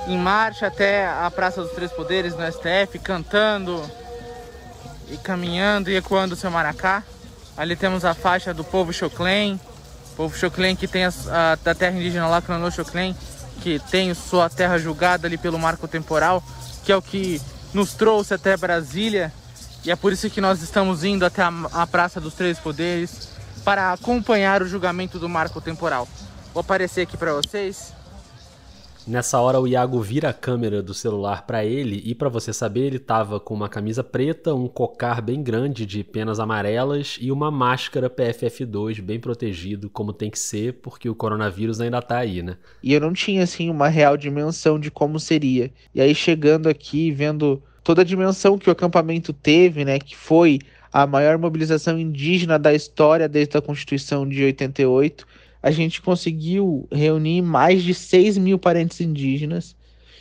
em 0.07 0.17
marcha 0.17 0.67
até 0.67 1.07
a 1.07 1.29
Praça 1.29 1.62
dos 1.62 1.71
Três 1.71 1.91
Poderes 1.91 2.35
no 2.38 2.50
STF, 2.50 2.97
cantando 3.00 3.81
e 5.12 5.17
caminhando 5.17 5.89
e 5.89 5.95
ecoando 5.95 6.33
o 6.33 6.38
seu 6.38 6.50
maracá. 6.50 7.03
Ali 7.57 7.75
temos 7.75 8.05
a 8.05 8.13
faixa 8.13 8.53
do 8.53 8.63
povo 8.63 8.93
Choclen, 8.93 9.59
povo 10.15 10.38
Choclen 10.38 10.75
que 10.75 10.88
tem 10.88 11.05
a, 11.05 11.12
a 11.31 11.55
da 11.55 11.75
terra 11.75 11.97
indígena 11.97 12.27
lá, 12.27 12.41
Clanô 12.41 12.71
Choclen, 12.71 13.15
que 13.62 13.79
tem 13.91 14.13
sua 14.13 14.50
terra 14.50 14.77
julgada 14.77 15.27
ali 15.27 15.38
pelo 15.38 15.59
marco 15.59 15.88
temporal, 15.88 16.43
que 16.83 16.91
é 16.91 16.95
o 16.95 17.01
que 17.01 17.41
nos 17.74 17.93
trouxe 17.93 18.33
até 18.33 18.55
Brasília. 18.55 19.31
E 19.83 19.91
é 19.91 19.95
por 19.95 20.12
isso 20.13 20.29
que 20.29 20.41
nós 20.41 20.62
estamos 20.62 21.03
indo 21.03 21.25
até 21.25 21.41
a, 21.41 21.51
a 21.71 21.88
Praça 21.88 22.19
dos 22.19 22.33
Três 22.33 22.57
Poderes 22.59 23.29
para 23.63 23.91
acompanhar 23.91 24.62
o 24.62 24.67
julgamento 24.67 25.17
do 25.19 25.27
marco 25.27 25.59
temporal. 25.59 26.07
Vou 26.53 26.62
aparecer 26.62 27.01
aqui 27.01 27.17
para 27.17 27.33
vocês. 27.33 27.93
Nessa 29.07 29.39
hora 29.39 29.59
o 29.59 29.67
Iago 29.67 30.01
vira 30.01 30.29
a 30.29 30.33
câmera 30.33 30.81
do 30.81 30.91
celular 30.91 31.45
para 31.45 31.63
ele 31.63 32.01
e 32.03 32.15
para 32.15 32.27
você 32.27 32.51
saber 32.51 32.88
ele 32.88 32.97
tava 32.97 33.39
com 33.39 33.53
uma 33.53 33.69
camisa 33.69 34.03
preta, 34.03 34.55
um 34.55 34.67
cocar 34.67 35.21
bem 35.21 35.43
grande 35.43 35.85
de 35.85 36.03
penas 36.03 36.39
amarelas 36.39 37.15
e 37.21 37.31
uma 37.31 37.51
máscara 37.51 38.09
PFF2 38.09 39.01
bem 39.01 39.19
protegido, 39.19 39.91
como 39.91 40.12
tem 40.12 40.31
que 40.31 40.39
ser, 40.39 40.74
porque 40.81 41.07
o 41.07 41.13
coronavírus 41.13 41.79
ainda 41.79 42.01
tá 42.01 42.17
aí, 42.17 42.41
né? 42.41 42.57
E 42.81 42.93
eu 42.93 43.00
não 43.00 43.13
tinha 43.13 43.43
assim 43.43 43.69
uma 43.69 43.89
real 43.89 44.17
dimensão 44.17 44.79
de 44.79 44.89
como 44.89 45.19
seria. 45.19 45.71
E 45.93 46.01
aí 46.01 46.15
chegando 46.15 46.67
aqui, 46.67 47.12
vendo 47.12 47.62
toda 47.83 48.01
a 48.01 48.05
dimensão 48.05 48.57
que 48.57 48.69
o 48.69 48.71
acampamento 48.71 49.31
teve, 49.31 49.85
né, 49.85 50.00
que 50.00 50.17
foi 50.17 50.57
a 50.91 51.05
maior 51.05 51.38
mobilização 51.38 52.00
indígena 52.00 52.57
da 52.57 52.74
história 52.74 53.29
desde 53.29 53.55
a 53.55 53.62
Constituição 53.62 54.27
de 54.27 54.43
88 54.43 55.27
a 55.65 55.72
gente 55.72 56.00
conseguiu 56.00 56.88
reunir 56.91 57.41
mais 57.41 57.81
de 57.81 57.91
6 57.91 58.38
mil 58.38 58.60
parentes 58.60 59.01
indígenas 59.01 59.75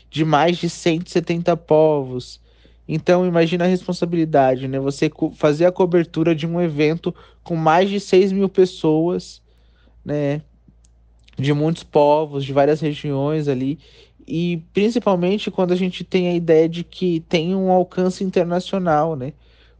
de 0.09 0.25
mais 0.25 0.57
de 0.57 0.71
170 0.71 1.55
povos. 1.55 2.41
Então, 2.89 3.27
imagina 3.27 3.67
a 3.67 3.69
responsabilidade, 3.69 4.67
né? 4.67 4.81
Você 4.81 5.11
fazer 5.35 5.67
a 5.67 5.73
cobertura 5.73 6.35
de 6.35 6.47
um 6.47 6.59
evento 6.63 7.15
com 7.43 7.57
mais 7.57 7.91
de 7.91 8.01
6 8.01 8.33
mil 8.33 8.49
pessoas, 8.49 9.43
né? 10.03 10.41
De 11.37 11.53
muitos 11.53 11.83
povos, 11.83 12.43
de 12.43 12.55
várias 12.55 12.81
regiões 12.81 13.47
ali. 13.47 13.79
E 14.27 14.63
principalmente 14.73 15.51
quando 15.51 15.73
a 15.73 15.77
gente 15.77 16.05
tem 16.05 16.29
a 16.29 16.35
ideia 16.35 16.67
de 16.67 16.83
que 16.83 17.21
tem 17.29 17.55
um 17.55 17.71
alcance 17.71 18.25
internacional, 18.25 19.15
né? 19.15 19.35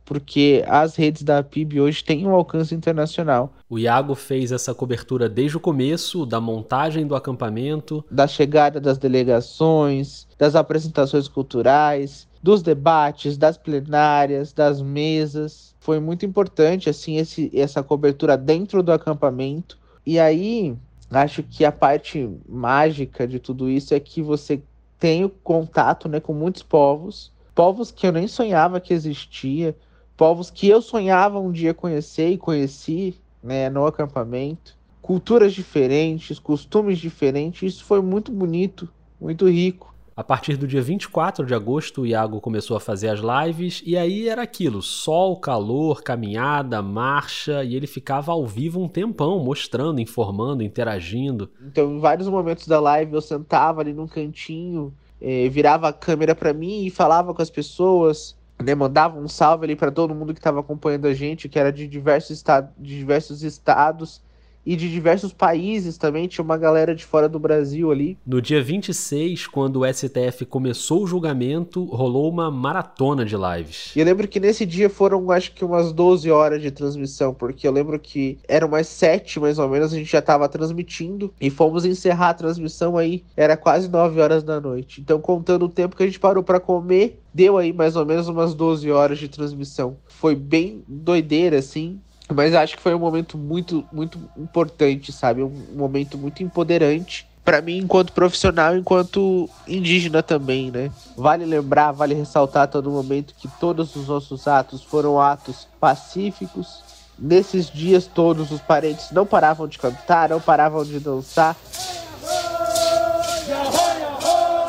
Porque 0.05 0.65
as 0.67 0.97
redes 0.97 1.23
da 1.23 1.43
PIB 1.43 1.81
hoje 1.81 2.05
têm 2.05 2.27
um 2.27 2.35
alcance 2.35 2.75
internacional. 2.75 3.53
O 3.69 3.79
Iago 3.79 4.15
fez 4.15 4.53
essa 4.53 4.75
cobertura 4.75 5.29
desde 5.29 5.57
o 5.57 5.61
começo, 5.61 6.27
da 6.27 6.41
montagem 6.41 7.07
do 7.07 7.17
acampamento, 7.17 8.05
da 8.11 8.27
chegada 8.27 8.81
das 8.81 8.99
delegações, 8.99 10.27
das 10.39 10.55
apresentações 10.55 11.27
culturais, 11.27 12.29
dos 12.43 12.63
debates, 12.63 13.39
das 13.39 13.57
plenárias, 13.57 14.53
das 14.53 14.83
mesas. 14.83 15.75
Foi 15.81 15.99
muito 15.99 16.27
importante 16.27 16.91
assim 16.91 17.17
esse, 17.17 17.51
essa 17.55 17.83
cobertura 17.83 18.37
dentro 18.37 18.83
do 18.83 18.93
acampamento. 18.93 19.79
E 20.05 20.19
aí, 20.19 20.77
acho 21.11 21.43
que 21.43 21.65
a 21.65 21.73
parte 21.73 22.29
mágica 22.47 23.27
de 23.27 23.39
tudo 23.39 23.71
isso 23.71 23.95
é 23.95 24.01
que 24.01 24.21
você 24.21 24.63
tem 24.99 25.25
o 25.25 25.31
contato, 25.31 26.09
né, 26.09 26.21
com 26.21 26.33
muitos 26.33 26.63
povos, 26.63 27.33
povos 27.55 27.91
que 27.91 28.07
eu 28.07 28.13
nem 28.13 28.27
sonhava 28.27 28.81
que 28.81 28.93
existia, 28.93 29.77
povos 30.17 30.51
que 30.51 30.69
eu 30.69 30.81
sonhava 30.81 31.39
um 31.39 31.51
dia 31.51 31.75
conhecer 31.75 32.31
e 32.31 32.39
conheci 32.39 33.17
né, 33.43 33.69
no 33.69 33.87
acampamento, 33.87 34.77
culturas 35.03 35.53
diferentes, 35.53 36.39
costumes 36.39 36.99
diferentes, 36.99 37.75
isso 37.75 37.85
foi 37.85 38.01
muito 38.01 38.33
bonito, 38.33 38.89
muito 39.21 39.49
rico. 39.49 39.95
A 40.17 40.23
partir 40.23 40.57
do 40.57 40.67
dia 40.67 40.81
24 40.81 41.45
de 41.45 41.53
agosto, 41.55 42.03
o 42.03 42.07
Iago 42.07 42.41
começou 42.41 42.77
a 42.77 42.81
fazer 42.81 43.09
as 43.09 43.19
lives 43.21 43.83
e 43.85 43.97
aí 43.97 44.29
era 44.29 44.43
aquilo: 44.43 44.81
sol, 44.81 45.41
calor, 45.41 46.03
caminhada, 46.03 46.81
marcha, 46.81 47.65
e 47.65 47.75
ele 47.75 47.89
ficava 47.89 48.31
ao 48.31 48.47
vivo 48.47 48.81
um 48.81 48.89
tempão, 48.89 49.41
mostrando, 49.41 50.01
informando, 50.01 50.63
interagindo. 50.63 51.51
Então, 51.61 51.97
em 51.97 51.99
vários 51.99 52.29
momentos 52.29 52.69
da 52.69 52.79
live, 52.79 53.13
eu 53.13 53.21
sentava 53.21 53.81
ali 53.81 53.93
num 53.93 54.07
cantinho, 54.07 54.95
eh, 55.21 55.49
virava 55.49 55.89
a 55.89 55.93
câmera 55.93 56.33
para 56.33 56.53
mim 56.53 56.85
e 56.85 56.91
falava 56.91 57.35
com 57.35 57.43
as 57.43 57.51
pessoas, 57.51 58.37
né, 58.65 58.75
mandava 58.75 59.19
um 59.19 59.29
salve 59.29 59.67
ali 59.67 59.77
para 59.77 59.93
todo 59.93 60.15
mundo 60.15 60.33
que 60.35 60.41
estava 60.41 60.61
acompanhando 60.61 61.07
a 61.07 61.15
gente, 61.15 61.49
que 61.49 61.59
era 61.59 61.73
de 61.73 61.87
diversos, 61.87 62.31
estados, 62.31 62.71
de 62.79 62.99
diversos 62.99 63.43
estados 63.43 64.24
e 64.65 64.77
de 64.77 64.91
diversos 64.91 65.33
países 65.33 65.99
também, 65.99 66.27
tinha 66.27 66.45
uma 66.45 66.57
galera 66.57 66.95
de 66.95 67.05
fora 67.05 67.29
do 67.29 67.39
Brasil 67.39 67.91
ali. 67.91 68.17
No 68.27 68.41
dia 68.41 68.63
26, 68.63 69.47
quando 69.47 69.81
o 69.81 69.93
STF 69.93 70.45
começou 70.47 71.03
o 71.03 71.07
julgamento, 71.07 71.85
rolou 71.85 72.29
uma 72.29 72.51
maratona 72.51 73.25
de 73.25 73.37
lives. 73.37 73.93
E 73.95 74.01
eu 74.01 74.05
lembro 74.05 74.27
que 74.27 74.41
nesse 74.41 74.65
dia 74.65 74.89
foram, 74.89 75.31
acho 75.31 75.53
que 75.53 75.65
umas 75.65 75.93
12 75.93 76.31
horas 76.31 76.63
de 76.63 76.71
transmissão, 76.71 77.35
porque 77.35 77.67
eu 77.67 77.73
lembro 77.73 77.99
que 77.99 78.39
eram 78.49 78.69
umas 78.69 78.87
7 78.87 79.41
mais 79.41 79.59
ou 79.59 79.69
menos, 79.69 79.93
a 79.93 79.97
gente 79.97 80.11
já 80.11 80.19
estava 80.19 80.49
transmitindo 80.49 81.33
e 81.41 81.51
fomos 81.51 81.85
encerrar 81.85 82.31
a 82.31 82.35
transmissão 82.35 82.97
aí, 82.97 83.25
era 83.37 83.57
quase 83.57 83.89
9 83.89 84.21
horas 84.21 84.43
da 84.43 84.61
noite. 84.61 85.01
Então, 85.01 85.21
contando 85.21 85.67
o 85.67 85.69
tempo 85.69 85.97
que 85.97 86.03
a 86.03 86.07
gente 86.07 86.21
parou 86.21 86.43
para 86.43 86.61
comer, 86.61 87.21
deu 87.33 87.59
aí 87.59 87.73
mais 87.73 87.97
ou 87.97 88.07
menos 88.07 88.29
umas 88.29 88.55
12 88.55 88.91
horas 88.91 89.19
de 89.19 89.29
transmissão. 89.29 89.97
Foi 90.07 90.35
bem 90.35 90.85
doideira, 90.87 91.59
assim. 91.59 92.01
Mas 92.33 92.55
acho 92.55 92.77
que 92.77 92.83
foi 92.83 92.95
um 92.95 92.99
momento 92.99 93.37
muito, 93.37 93.87
muito 93.93 94.19
importante, 94.37 95.13
sabe? 95.13 95.43
Um 95.43 95.53
momento 95.75 96.17
muito 96.17 96.43
empoderante 96.43 97.27
para 97.45 97.61
mim 97.61 97.77
enquanto 97.77 98.13
profissional, 98.13 98.75
enquanto 98.75 99.49
indígena 99.69 100.23
também, 100.23 100.71
né? 100.71 100.91
Vale 101.15 101.45
lembrar, 101.45 101.93
vale 101.93 102.15
ressaltar 102.15 102.63
a 102.63 102.67
todo 102.67 102.91
momento 102.91 103.35
que 103.37 103.47
todos 103.61 103.95
os 103.95 104.09
nossos 104.09 104.49
atos 104.49 104.83
foram 104.83 105.21
atos 105.21 105.69
pacíficos. 105.79 106.83
Nesses 107.19 107.71
dias 107.71 108.07
todos 108.07 108.51
os 108.51 108.61
parentes 108.61 109.11
não 109.11 109.27
paravam 109.27 109.69
de 109.69 109.79
cantar, 109.79 110.31
não 110.31 110.41
paravam 110.41 110.83
de 110.83 110.99
dançar. 110.99 111.55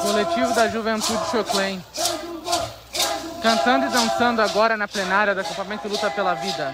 Coletivo 0.01 0.53
da 0.53 0.67
Juventude 0.67 1.31
Choclen. 1.31 1.83
Cantando 3.41 3.85
e 3.85 3.89
dançando 3.89 4.41
agora 4.41 4.75
na 4.75 4.87
plenária 4.87 5.33
do 5.33 5.41
acampamento 5.41 5.87
Luta 5.87 6.09
pela 6.11 6.33
Vida. 6.33 6.73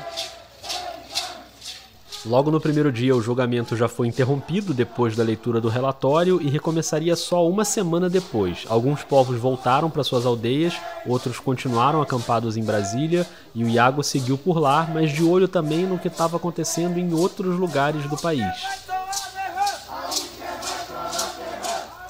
Logo 2.24 2.51
no 2.51 2.62
primeiro 2.62 2.92
dia, 2.92 3.16
o 3.16 3.22
julgamento 3.22 3.75
já 3.75 3.88
foi 3.88 4.08
interrompido 4.08 4.75
depois 4.75 5.16
da 5.16 5.24
leitura 5.24 5.60
do 5.60 5.70
relatório 5.70 6.40
e 6.40 6.50
recomeçaria 6.50 7.16
só 7.16 7.48
uma 7.50 7.66
semana 7.66 8.08
depois. 8.08 8.63
Alguns 8.70 9.04
povos 9.04 9.40
voltaram 9.40 9.90
para 9.90 10.04
suas 10.04 10.24
aldeias, 10.24 10.75
outros 11.04 11.40
continuaram 11.40 12.00
acampados 12.00 12.58
em 12.58 12.63
Brasília 12.63 13.25
e 13.56 13.63
o 13.63 13.68
Iago 13.68 14.04
seguiu 14.04 14.38
por 14.38 14.60
lá, 14.60 14.88
mas 14.94 15.12
de 15.12 15.24
olho 15.24 15.48
também 15.48 15.88
no 15.88 15.98
que 15.98 16.10
estava 16.10 16.38
acontecendo 16.38 17.00
em 17.00 17.12
outros 17.12 17.58
lugares 17.58 18.08
do 18.08 18.16
país. 18.16 18.46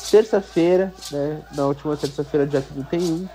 Terça-feira, 0.10 0.94
né, 1.10 1.41
na 1.56 1.68
última 1.68 1.96
terça-feira, 1.96 2.46
dia 2.46 2.62
31, 2.62 3.30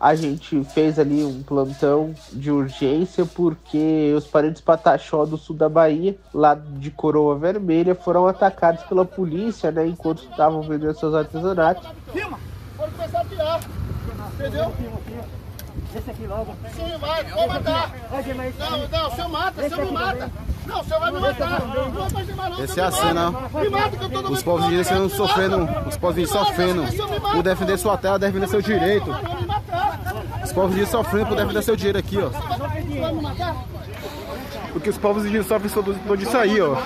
a 0.00 0.14
gente 0.14 0.62
fez 0.64 0.98
ali 0.98 1.24
um 1.24 1.42
plantão 1.42 2.14
de 2.32 2.50
urgência 2.50 3.24
porque 3.24 4.12
os 4.16 4.26
parentes 4.26 4.60
Pataxó 4.60 5.24
do 5.24 5.36
sul 5.36 5.56
da 5.56 5.68
Bahia, 5.68 6.16
lá 6.32 6.54
de 6.54 6.90
Coroa 6.90 7.38
Vermelha, 7.38 7.94
foram 7.94 8.26
atacados 8.26 8.82
pela 8.84 9.04
polícia, 9.04 9.70
né, 9.70 9.86
enquanto 9.86 10.24
estavam 10.24 10.62
vendendo 10.62 10.98
seus 10.98 11.14
artesanatos. 11.14 11.86
Filma! 12.12 12.38
Pode 12.76 12.92
começar 12.92 13.20
a 13.20 13.24
piar. 13.24 13.60
Entendeu? 14.34 14.72
Esse 15.94 16.10
aqui 16.10 16.26
logo. 16.26 16.54
Sim, 16.74 16.98
vai, 16.98 17.24
pode 17.24 17.48
matar. 17.48 17.90
Não, 18.10 18.88
não, 18.88 19.08
o 19.08 19.14
senhor 19.14 19.28
mata, 19.30 19.64
o 19.64 19.68
senhor 19.68 19.86
me 19.86 19.92
mata. 19.92 20.30
Essa 22.62 22.80
é 22.80 22.84
a 22.84 22.90
cena. 22.90 23.32
Os 24.30 24.42
povos 24.42 24.66
indígenas 24.66 24.90
estão 24.90 25.08
sofrendo, 25.08 25.68
os 25.88 25.96
povos 25.96 26.18
indígenas 26.18 26.46
sofrendo 26.46 26.82
por 27.32 27.42
defender 27.42 27.78
sua 27.78 27.96
terra, 27.96 28.18
defender 28.18 28.48
seu 28.48 28.60
direito. 28.60 29.06
Os 30.56 30.62
povos 30.62 30.70
indígenas 30.72 30.88
sofrendo 30.88 31.26
por 31.26 31.36
defender 31.36 31.62
seu 31.62 31.76
direito 31.76 31.98
aqui, 31.98 32.16
ó. 32.16 32.30
Porque 34.72 34.88
os 34.88 34.96
povos 34.96 35.22
indígenas 35.24 35.46
sofrem 35.46 35.70
todo 35.70 36.22
isso 36.22 36.34
aí, 36.34 36.58
ó. 36.62 36.76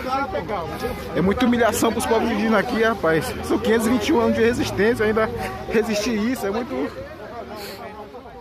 É 1.14 1.20
muita 1.20 1.46
humilhação 1.46 1.92
para 1.92 2.00
os 2.00 2.06
povos 2.06 2.28
indígenas 2.32 2.58
aqui, 2.58 2.82
rapaz. 2.82 3.32
São 3.44 3.60
521 3.60 4.20
anos 4.20 4.36
de 4.36 4.42
resistência, 4.42 5.06
ainda 5.06 5.30
resistir 5.68 6.18
isso 6.18 6.44
é 6.44 6.50
muito. 6.50 6.74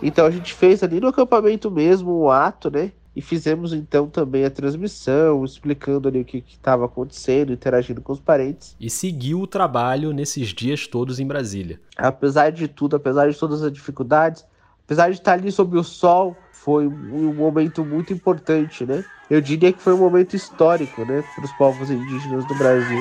Então 0.02 0.26
a 0.26 0.32
gente 0.32 0.52
fez 0.52 0.82
ali 0.82 0.98
no 0.98 1.06
acampamento 1.06 1.70
mesmo 1.70 2.10
o 2.10 2.24
um 2.24 2.30
ato, 2.30 2.68
né? 2.68 2.90
E 3.14 3.22
fizemos 3.22 3.72
então 3.72 4.08
também 4.08 4.44
a 4.44 4.50
transmissão, 4.50 5.44
explicando 5.44 6.08
ali 6.08 6.22
o 6.22 6.24
que 6.24 6.42
estava 6.48 6.86
acontecendo, 6.86 7.52
interagindo 7.52 8.00
com 8.00 8.12
os 8.12 8.20
parentes. 8.20 8.74
E 8.80 8.90
seguiu 8.90 9.40
o 9.42 9.46
trabalho 9.46 10.12
nesses 10.12 10.48
dias 10.48 10.88
todos 10.88 11.20
em 11.20 11.26
Brasília. 11.26 11.80
Apesar 11.96 12.50
de 12.50 12.66
tudo, 12.66 12.96
apesar 12.96 13.30
de 13.30 13.38
todas 13.38 13.62
as 13.62 13.72
dificuldades, 13.72 14.44
apesar 14.90 15.08
de 15.10 15.18
estar 15.18 15.34
ali 15.34 15.52
sob 15.52 15.78
o 15.78 15.84
sol, 15.84 16.36
foi 16.50 16.84
um 16.84 17.32
momento 17.32 17.84
muito 17.84 18.12
importante, 18.12 18.84
né? 18.84 19.04
Eu 19.30 19.40
diria 19.40 19.72
que 19.72 19.80
foi 19.80 19.92
um 19.92 19.98
momento 19.98 20.34
histórico, 20.34 21.04
né, 21.04 21.22
para 21.36 21.44
os 21.44 21.52
povos 21.52 21.88
indígenas 21.88 22.44
do 22.48 22.54
Brasil. 22.56 23.00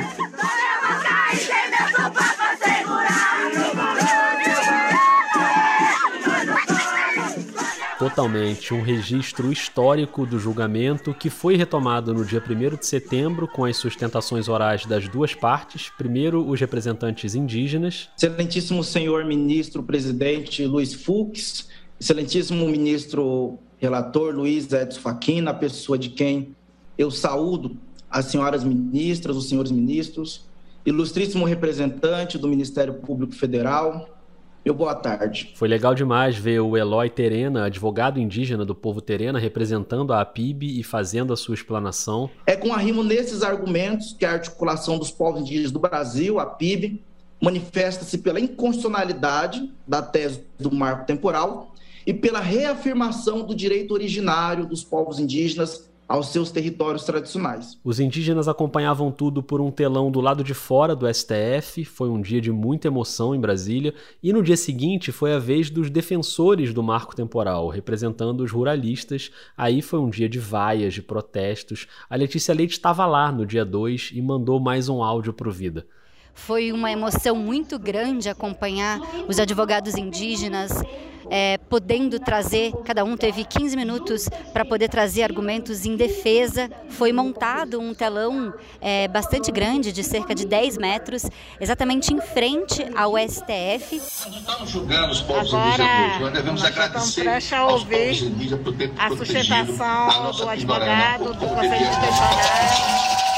totalmente 8.00 8.74
um 8.74 8.82
registro 8.82 9.52
histórico 9.52 10.26
do 10.26 10.40
julgamento 10.40 11.14
que 11.14 11.30
foi 11.30 11.58
retomado 11.58 12.14
no 12.14 12.24
dia 12.24 12.42
1 12.42 12.78
de 12.78 12.86
setembro 12.86 13.46
com 13.46 13.66
as 13.66 13.76
sustentações 13.76 14.48
orais 14.48 14.86
das 14.86 15.10
duas 15.10 15.36
partes. 15.36 15.92
Primeiro, 15.98 16.48
os 16.48 16.62
representantes 16.62 17.36
indígenas. 17.36 18.10
Excelentíssimo 18.18 18.86
senhor 18.86 19.26
ministro 19.26 19.84
presidente 19.84 20.66
Luiz 20.66 20.94
Fux, 20.94 21.68
excelentíssimo 22.00 22.68
ministro 22.68 23.60
relator 23.78 24.34
Luiz 24.34 24.72
Edson 24.72 25.02
Faquina, 25.02 25.52
a 25.52 25.54
pessoa 25.54 25.98
de 25.98 26.10
quem 26.10 26.56
eu 26.98 27.12
saúdo 27.12 27.78
as 28.10 28.26
senhoras 28.26 28.64
ministras, 28.64 29.36
os 29.36 29.48
senhores 29.48 29.72
ministros, 29.72 30.46
ilustríssimo 30.86 31.46
representante 31.46 32.38
do 32.38 32.48
Ministério 32.48 32.96
Público 32.96 33.34
Federal, 33.36 34.10
meu 34.66 34.74
boa 34.74 34.96
tarde. 34.96 35.54
Foi 35.56 35.68
legal 35.68 35.94
demais 35.94 36.36
ver 36.36 36.60
o 36.60 36.76
Eloy 36.76 37.10
Terena, 37.10 37.66
advogado 37.66 38.20
indígena 38.20 38.66
do 38.66 38.76
povo 38.76 39.00
Terena, 39.00 39.40
representando 39.40 40.12
a 40.12 40.22
APIB 40.22 40.80
e 40.80 40.84
fazendo 40.84 41.32
a 41.32 41.38
sua 41.38 41.56
explanação. 41.56 42.30
É 42.46 42.56
com 42.56 42.74
arrimo 42.74 43.04
nesses 43.04 43.44
argumentos 43.44 44.14
que 44.14 44.26
a 44.26 44.34
articulação 44.34 44.98
dos 44.98 45.12
povos 45.12 45.42
indígenas 45.42 45.72
do 45.72 45.80
Brasil, 45.80 46.40
a 46.40 46.46
PIB, 46.46 47.02
manifesta-se 47.42 48.18
pela 48.18 48.40
inconstitucionalidade 48.40 49.72
da 49.88 50.02
tese 50.02 50.44
do 50.60 50.74
marco 50.74 51.06
temporal 51.06 51.74
e 52.10 52.14
pela 52.14 52.40
reafirmação 52.40 53.46
do 53.46 53.54
direito 53.54 53.94
originário 53.94 54.66
dos 54.66 54.84
povos 54.84 55.20
indígenas 55.20 55.88
aos 56.08 56.30
seus 56.30 56.50
territórios 56.50 57.04
tradicionais. 57.04 57.78
Os 57.84 58.00
indígenas 58.00 58.48
acompanhavam 58.48 59.12
tudo 59.12 59.44
por 59.44 59.62
um 59.62 59.70
telão 59.70 60.10
do 60.10 60.20
lado 60.20 60.44
de 60.44 60.56
fora 60.56 60.96
do 60.96 61.06
STF. 61.08 61.86
Foi 61.86 62.10
um 62.10 62.20
dia 62.20 62.42
de 62.42 62.52
muita 62.52 62.88
emoção 62.88 63.36
em 63.36 63.40
Brasília. 63.40 63.94
E 64.24 64.34
no 64.34 64.42
dia 64.42 64.58
seguinte 64.58 65.12
foi 65.12 65.34
a 65.34 65.38
vez 65.38 65.70
dos 65.70 65.92
defensores 65.92 66.74
do 66.74 66.82
marco 66.82 67.16
temporal, 67.16 67.68
representando 67.68 68.42
os 68.42 68.52
ruralistas. 68.52 69.30
Aí 69.56 69.80
foi 69.80 70.00
um 70.00 70.10
dia 70.10 70.28
de 70.28 70.40
vaias, 70.40 70.96
de 70.96 71.04
protestos. 71.04 71.86
A 72.10 72.16
Letícia 72.16 72.56
Leite 72.56 72.72
estava 72.72 73.06
lá 73.06 73.32
no 73.32 73.46
dia 73.46 73.64
2 73.64 74.14
e 74.16 74.22
mandou 74.24 74.60
mais 74.60 74.90
um 74.90 75.04
áudio 75.04 75.32
para 75.32 75.48
o 75.48 75.52
Vida. 75.52 75.86
Foi 76.46 76.72
uma 76.72 76.92
emoção 76.92 77.36
muito 77.36 77.78
grande 77.78 78.30
acompanhar 78.30 79.00
os 79.28 79.40
advogados 79.40 79.96
indígenas 79.96 80.72
é, 81.30 81.58
podendo 81.70 82.20
trazer, 82.20 82.72
cada 82.84 83.04
um 83.04 83.16
teve 83.16 83.46
15 83.46 83.76
minutos 83.76 84.28
para 84.52 84.66
poder 84.66 84.90
trazer 84.90 85.24
argumentos 85.24 85.86
em 85.86 85.96
defesa. 85.96 86.70
Foi 86.90 87.14
montado 87.14 87.80
um 87.80 87.94
telão 87.94 88.54
é, 88.82 89.08
bastante 89.08 89.52
grande, 89.52 89.92
de 89.92 90.04
cerca 90.04 90.34
de 90.34 90.46
10 90.46 90.78
metros, 90.78 91.26
exatamente 91.60 92.14
em 92.14 92.20
frente 92.20 92.84
ao 92.96 93.14
STF. 93.18 93.98
Nós 93.98 94.36
estamos 94.36 94.70
julgando 94.70 95.12
os 95.12 95.22
povos 95.22 95.54
Agora, 95.54 95.84
indígenas, 95.84 96.22
nós 96.22 96.34
devemos 96.34 96.62
nós 96.62 96.72
agradecer 96.72 97.28
aos 97.54 97.84
povos 97.84 98.22
indígenas 98.22 98.62
por 98.62 98.74
ter 98.76 98.92
a 98.98 99.10
sustentação 99.10 100.32
do 100.32 100.50
advogado, 100.50 101.34
do 101.34 101.48
Conselho 101.48 101.88
Inspecional. 101.88 103.29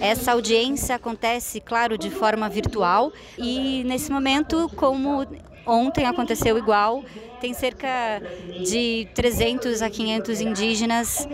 Essa 0.00 0.32
audiência 0.32 0.94
acontece, 0.94 1.60
claro, 1.60 1.96
de 1.96 2.10
forma 2.10 2.48
virtual 2.48 3.12
e 3.38 3.82
nesse 3.84 4.10
momento, 4.10 4.70
como 4.76 5.26
ontem 5.66 6.06
aconteceu 6.06 6.56
igual, 6.56 7.04
tem 7.40 7.52
cerca 7.52 8.22
de 8.64 9.08
300 9.14 9.82
a 9.82 9.90
500 9.90 10.40
indígenas 10.40 11.28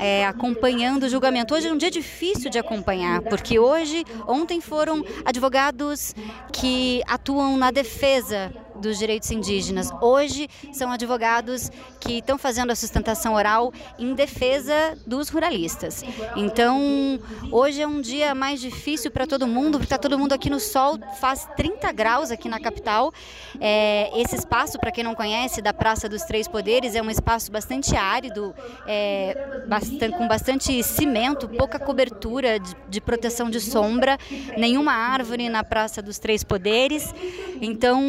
é, 0.00 0.26
acompanhando 0.26 1.04
o 1.04 1.08
julgamento. 1.08 1.54
Hoje 1.54 1.68
é 1.68 1.72
um 1.72 1.76
dia 1.76 1.90
difícil 1.90 2.50
de 2.50 2.58
acompanhar, 2.58 3.22
porque 3.22 3.58
hoje, 3.58 4.04
ontem 4.26 4.60
foram 4.60 5.04
advogados 5.24 6.14
que 6.52 7.02
atuam 7.06 7.56
na 7.56 7.70
defesa 7.70 8.52
dos 8.82 8.98
direitos 8.98 9.30
indígenas. 9.30 9.90
Hoje 10.02 10.48
são 10.72 10.90
advogados 10.92 11.70
que 12.00 12.18
estão 12.18 12.36
fazendo 12.36 12.70
a 12.70 12.74
sustentação 12.74 13.34
oral 13.34 13.72
em 13.98 14.12
defesa 14.14 14.98
dos 15.06 15.28
ruralistas. 15.30 16.04
Então, 16.36 17.18
hoje 17.50 17.80
é 17.80 17.86
um 17.86 18.00
dia 18.00 18.34
mais 18.34 18.60
difícil 18.60 19.10
para 19.10 19.26
todo 19.26 19.46
mundo, 19.46 19.78
porque 19.78 19.84
está 19.84 19.96
todo 19.96 20.18
mundo 20.18 20.32
aqui 20.32 20.50
no 20.50 20.60
sol, 20.60 20.98
faz 21.20 21.48
30 21.56 21.90
graus 21.92 22.30
aqui 22.30 22.48
na 22.48 22.60
capital. 22.60 23.12
É, 23.60 24.10
esse 24.20 24.34
espaço, 24.36 24.78
para 24.78 24.90
quem 24.90 25.04
não 25.04 25.14
conhece, 25.14 25.62
da 25.62 25.72
Praça 25.72 26.08
dos 26.08 26.22
Três 26.22 26.48
Poderes, 26.48 26.94
é 26.94 27.02
um 27.02 27.10
espaço 27.10 27.52
bastante 27.52 27.96
árido, 27.96 28.54
é, 28.86 29.62
bastante, 29.68 30.16
com 30.16 30.26
bastante 30.26 30.82
cimento, 30.82 31.48
pouca 31.48 31.78
cobertura 31.78 32.58
de, 32.58 32.74
de 32.88 33.00
proteção 33.00 33.48
de 33.48 33.60
sombra, 33.60 34.18
nenhuma 34.56 34.92
árvore 34.92 35.48
na 35.48 35.62
Praça 35.62 36.02
dos 36.02 36.18
Três 36.18 36.42
Poderes. 36.42 37.14
Então, 37.60 38.02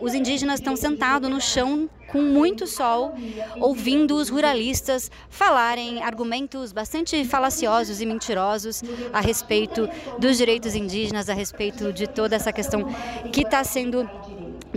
os 0.00 0.11
indígenas 0.14 0.60
estão 0.60 0.76
sentados 0.76 1.30
no 1.30 1.40
chão 1.40 1.88
com 2.08 2.20
muito 2.20 2.66
sol, 2.66 3.14
ouvindo 3.58 4.16
os 4.16 4.28
ruralistas 4.28 5.10
falarem 5.30 6.02
argumentos 6.02 6.72
bastante 6.72 7.24
falaciosos 7.24 8.00
e 8.02 8.06
mentirosos 8.06 8.82
a 9.12 9.20
respeito 9.20 9.88
dos 10.18 10.36
direitos 10.36 10.74
indígenas, 10.74 11.30
a 11.30 11.34
respeito 11.34 11.92
de 11.92 12.06
toda 12.06 12.36
essa 12.36 12.52
questão 12.52 12.84
que 13.32 13.40
está 13.40 13.64
sendo 13.64 14.08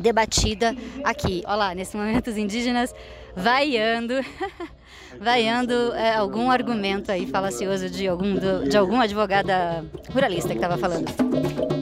debatida 0.02 0.76
aqui. 1.04 1.44
Olha 1.46 1.56
lá, 1.56 1.76
nesse 1.76 1.96
momento 1.98 2.30
os 2.30 2.38
indígenas 2.38 2.94
vaiando, 3.36 4.14
vaiando 5.20 5.94
é, 5.94 6.16
algum 6.16 6.50
argumento 6.50 7.12
aí 7.12 7.28
falacioso 7.28 7.90
de 7.90 8.08
algum, 8.08 8.36
de 8.68 8.78
algum 8.78 9.00
advogada 9.00 9.86
ruralista 10.10 10.50
que 10.50 10.56
estava 10.56 10.78
falando. 10.78 11.75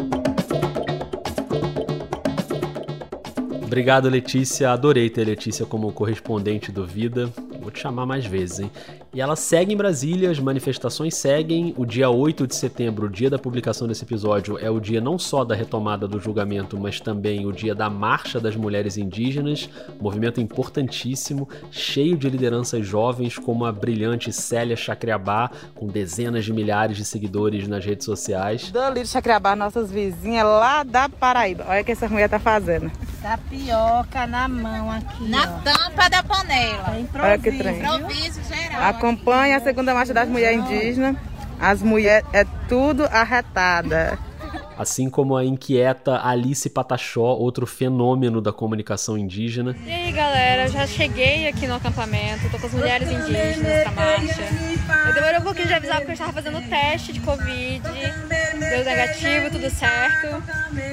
Obrigado, 3.74 4.08
Letícia. 4.08 4.70
Adorei 4.70 5.10
ter 5.10 5.26
Letícia 5.26 5.66
como 5.66 5.92
correspondente 5.92 6.72
do 6.72 6.86
Vida. 6.86 7.34
Vou 7.64 7.72
te 7.72 7.80
chamar 7.80 8.06
mais 8.06 8.26
vezes, 8.26 8.60
hein? 8.60 8.72
E 9.14 9.22
ela 9.22 9.36
segue 9.36 9.74
em 9.74 9.78
Brasília, 9.78 10.30
as 10.30 10.40
manifestações 10.40 11.16
seguem. 11.16 11.74
O 11.78 11.86
dia 11.86 12.10
8 12.10 12.46
de 12.46 12.56
setembro, 12.56 13.06
o 13.06 13.10
dia 13.10 13.30
da 13.30 13.40
publicação 13.40 13.88
desse 13.88 14.04
episódio, 14.04 14.58
é 14.60 14.70
o 14.70 14.80
dia 14.80 15.00
não 15.00 15.18
só 15.18 15.46
da 15.46 15.56
retomada 15.56 16.08
do 16.08 16.20
julgamento, 16.20 16.78
mas 16.78 17.00
também 17.00 17.46
o 17.46 17.52
dia 17.54 17.74
da 17.74 17.90
Marcha 17.90 18.40
das 18.40 18.56
Mulheres 18.56 18.98
Indígenas. 18.98 19.70
Movimento 20.02 20.42
importantíssimo, 20.42 21.48
cheio 21.72 22.18
de 22.18 22.30
lideranças 22.30 22.86
jovens, 22.86 23.38
como 23.38 23.66
a 23.66 23.72
brilhante 23.72 24.34
Célia 24.34 24.76
Chacriabá, 24.76 25.50
com 25.74 25.88
dezenas 25.88 26.44
de 26.44 26.52
milhares 26.52 26.98
de 26.98 27.06
seguidores 27.06 27.68
nas 27.68 27.86
redes 27.86 28.06
sociais. 28.06 28.72
Dali 28.72 29.04
de 29.04 29.08
Chacriabá, 29.08 29.56
nossas 29.56 29.90
vizinhas 29.90 30.46
lá 30.46 30.84
da 30.84 31.08
Paraíba. 31.08 31.66
Olha 31.70 31.82
o 31.82 31.86
que 31.86 31.94
essa 31.94 32.10
mulher 32.10 32.28
tá 32.28 32.40
fazendo. 32.40 32.92
Tapioca 33.22 34.28
na 34.28 34.50
mão 34.50 34.92
aqui. 34.92 35.30
Na 35.30 35.44
ó. 35.44 35.60
tampa 35.62 36.10
da 36.10 36.22
panela. 36.22 36.98
É 36.98 37.22
Olha 37.22 37.40
que 37.40 37.52
trem. 37.58 37.82
Acompanha 38.82 39.58
a 39.58 39.60
segunda 39.60 39.94
marcha 39.94 40.14
das 40.14 40.28
mulheres 40.28 40.60
indígenas. 40.60 41.16
As 41.60 41.82
mulheres 41.82 42.28
é 42.34 42.46
tudo 42.68 43.06
arretada. 43.06 44.18
Assim 44.78 45.10
como 45.10 45.36
a 45.38 45.46
inquieta 45.46 46.20
Alice 46.26 46.68
Patachó, 46.68 47.36
outro 47.36 47.66
fenômeno 47.66 48.42
da 48.42 48.52
comunicação 48.52 49.18
indígena. 49.18 49.76
E 49.86 49.92
aí 49.92 50.12
galera, 50.12 50.68
já 50.68 50.88
cheguei 50.88 51.48
aqui 51.48 51.68
no 51.68 51.76
acampamento, 51.76 52.50
tô 52.50 52.58
com 52.58 52.66
as 52.66 52.74
mulheres 52.74 53.08
indígenas 53.08 53.84
pra 53.84 53.92
marcha. 53.92 54.42
Eu 55.08 55.14
demorei 55.14 55.40
um 55.40 55.44
pouquinho 55.44 55.68
de 55.68 55.74
avisar 55.74 55.98
porque 55.98 56.12
eu 56.12 56.14
estava 56.14 56.34
fazendo 56.34 56.60
teste 56.68 57.14
de 57.14 57.20
Covid, 57.20 57.84
deu 57.84 58.84
negativo, 58.84 59.52
tudo 59.52 59.70
certo. 59.70 60.44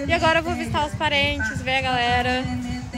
E 0.07 0.13
agora 0.13 0.41
eu 0.41 0.43
vou 0.43 0.55
visitar 0.55 0.87
os 0.87 0.95
parentes, 0.95 1.63
ver 1.63 1.77
a 1.77 1.83
galera, 1.83 2.45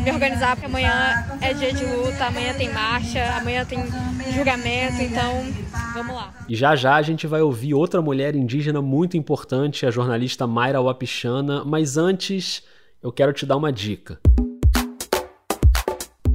me 0.03 0.11
organizar, 0.11 0.57
porque 0.57 0.67
amanhã 0.67 1.39
é 1.41 1.55
dia 1.55 1.73
de 1.73 1.85
luta, 1.85 2.27
amanhã 2.27 2.53
tem 2.55 2.73
marcha, 2.73 3.25
amanhã 3.37 3.65
tem 3.65 3.79
julgamento, 4.35 5.01
então 5.01 5.45
vamos 5.95 6.15
lá. 6.15 6.35
E 6.49 6.57
já 6.57 6.75
já 6.75 6.97
a 6.97 7.03
gente 7.03 7.27
vai 7.27 7.41
ouvir 7.41 7.75
outra 7.75 8.03
mulher 8.03 8.35
indígena 8.35 8.83
muito 8.83 9.17
importante, 9.17 9.87
a 9.87 9.91
jornalista 9.91 10.47
Mayra 10.47 10.81
Wapichana, 10.81 11.65
mas 11.65 11.97
antes 11.97 12.63
eu 13.03 13.13
quero 13.13 13.33
te 13.33 13.47
dar 13.47 13.57
uma 13.57 13.73
dica. 13.73 14.19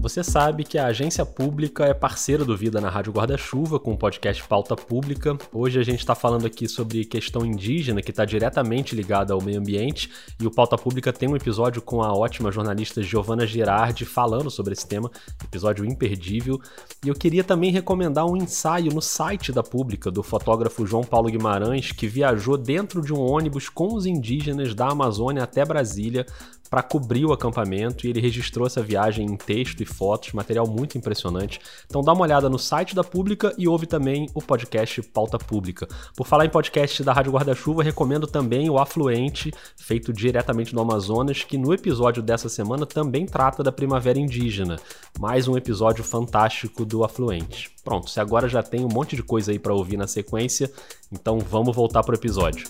Você 0.08 0.24
sabe 0.24 0.64
que 0.64 0.78
a 0.78 0.86
agência 0.86 1.26
pública 1.26 1.84
é 1.84 1.94
parceira 1.94 2.46
do 2.46 2.56
Vida 2.56 2.80
na 2.80 2.90
Rádio 2.90 3.12
Guarda-Chuva 3.12 3.78
com 3.78 3.92
o 3.92 3.98
podcast 3.98 4.42
Pauta 4.48 4.74
Pública. 4.74 5.38
Hoje 5.52 5.82
a 5.82 5.84
gente 5.84 6.00
está 6.00 6.16
falando 6.16 6.48
aqui 6.48 6.66
sobre 6.66 7.04
questão 7.04 7.46
indígena, 7.46 8.02
que 8.02 8.12
está 8.12 8.24
diretamente 8.24 8.96
ligada 8.96 9.34
ao 9.34 9.42
meio 9.42 9.60
ambiente, 9.60 10.10
e 10.40 10.48
o 10.48 10.50
Pauta 10.50 10.78
Pública 10.78 11.12
tem 11.12 11.28
um 11.28 11.36
episódio 11.36 11.82
com 11.82 12.02
a 12.02 12.14
ótima 12.14 12.54
jornalista 12.54 13.04
Giovana 13.04 13.46
Girardi 13.46 14.06
falando 14.06 14.50
sobre 14.50 14.72
esse 14.72 14.88
tema, 14.88 15.12
episódio 15.44 15.84
imperdível. 15.84 16.58
E 17.04 17.10
eu 17.10 17.14
queria 17.14 17.44
também 17.44 17.70
recomendar 17.70 18.26
um 18.26 18.38
ensaio 18.38 18.94
no 18.94 19.02
site 19.02 19.52
da 19.52 19.62
Pública 19.62 20.10
do 20.10 20.24
fotógrafo 20.24 20.88
João 20.88 21.04
Paulo 21.04 21.30
Guimarães, 21.30 21.92
que 21.92 22.08
viajou 22.08 22.58
dentro 22.58 23.02
de 23.02 23.12
um 23.14 23.20
ônibus 23.20 23.68
com 23.68 23.94
os 23.94 24.06
indígenas 24.06 24.74
da 24.74 24.88
Amazônia 24.88 25.44
até 25.44 25.66
Brasília 25.66 26.26
para 26.70 26.84
cobrir 26.84 27.26
o 27.26 27.34
acampamento 27.34 28.06
e 28.06 28.10
ele 28.10 28.22
registrou 28.22 28.68
essa 28.68 28.82
viagem 28.82 29.26
em 29.26 29.38
texto 29.38 29.82
e 29.82 29.86
fotos, 29.98 30.32
material 30.32 30.68
muito 30.68 30.98
impressionante. 30.98 31.60
Então 31.86 32.02
dá 32.02 32.14
uma 32.14 32.22
olhada 32.22 32.50
no 32.50 32.60
site 32.60 32.94
da 32.94 33.04
Pública 33.04 33.54
e 33.58 33.68
ouve 33.68 33.88
também 33.88 34.30
o 34.34 34.42
podcast 34.42 35.02
Pauta 35.02 35.40
Pública. 35.40 35.88
Por 36.16 36.28
falar 36.28 36.46
em 36.46 36.50
podcast 36.50 37.04
da 37.04 37.12
Rádio 37.12 37.32
Guarda-Chuva, 37.32 37.82
recomendo 37.82 38.28
também 38.28 38.70
o 38.70 38.78
Afluente, 38.78 39.52
feito 39.76 40.14
diretamente 40.14 40.74
do 40.74 40.82
Amazonas, 40.82 41.44
que 41.44 41.58
no 41.58 41.74
episódio 41.74 42.22
dessa 42.22 42.48
semana 42.48 42.86
também 42.86 43.26
trata 43.26 43.64
da 43.64 43.72
primavera 43.72 44.20
indígena. 44.20 44.78
Mais 45.20 45.48
um 45.48 45.58
episódio 45.58 46.04
fantástico 46.04 46.86
do 46.86 47.04
Afluente. 47.04 47.72
Pronto, 47.84 48.10
se 48.10 48.20
agora 48.20 48.48
já 48.48 48.62
tem 48.62 48.86
um 48.86 48.90
monte 48.90 49.16
de 49.16 49.24
coisa 49.24 49.52
aí 49.52 49.58
para 49.58 49.74
ouvir 49.74 49.98
na 49.98 50.08
sequência, 50.08 50.72
então 51.12 51.40
vamos 51.40 51.76
voltar 51.76 52.04
pro 52.04 52.16
episódio. 52.16 52.68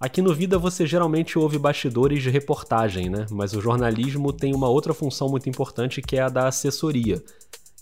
Aqui 0.00 0.22
no 0.22 0.34
Vida 0.34 0.58
você 0.58 0.86
geralmente 0.86 1.38
ouve 1.38 1.58
bastidores 1.58 2.22
de 2.22 2.30
reportagem, 2.30 3.10
né? 3.10 3.26
Mas 3.30 3.52
o 3.52 3.60
jornalismo 3.60 4.32
tem 4.32 4.54
uma 4.54 4.66
outra 4.66 4.94
função 4.94 5.28
muito 5.28 5.46
importante 5.46 6.00
que 6.00 6.16
é 6.16 6.22
a 6.22 6.30
da 6.30 6.48
assessoria. 6.48 7.22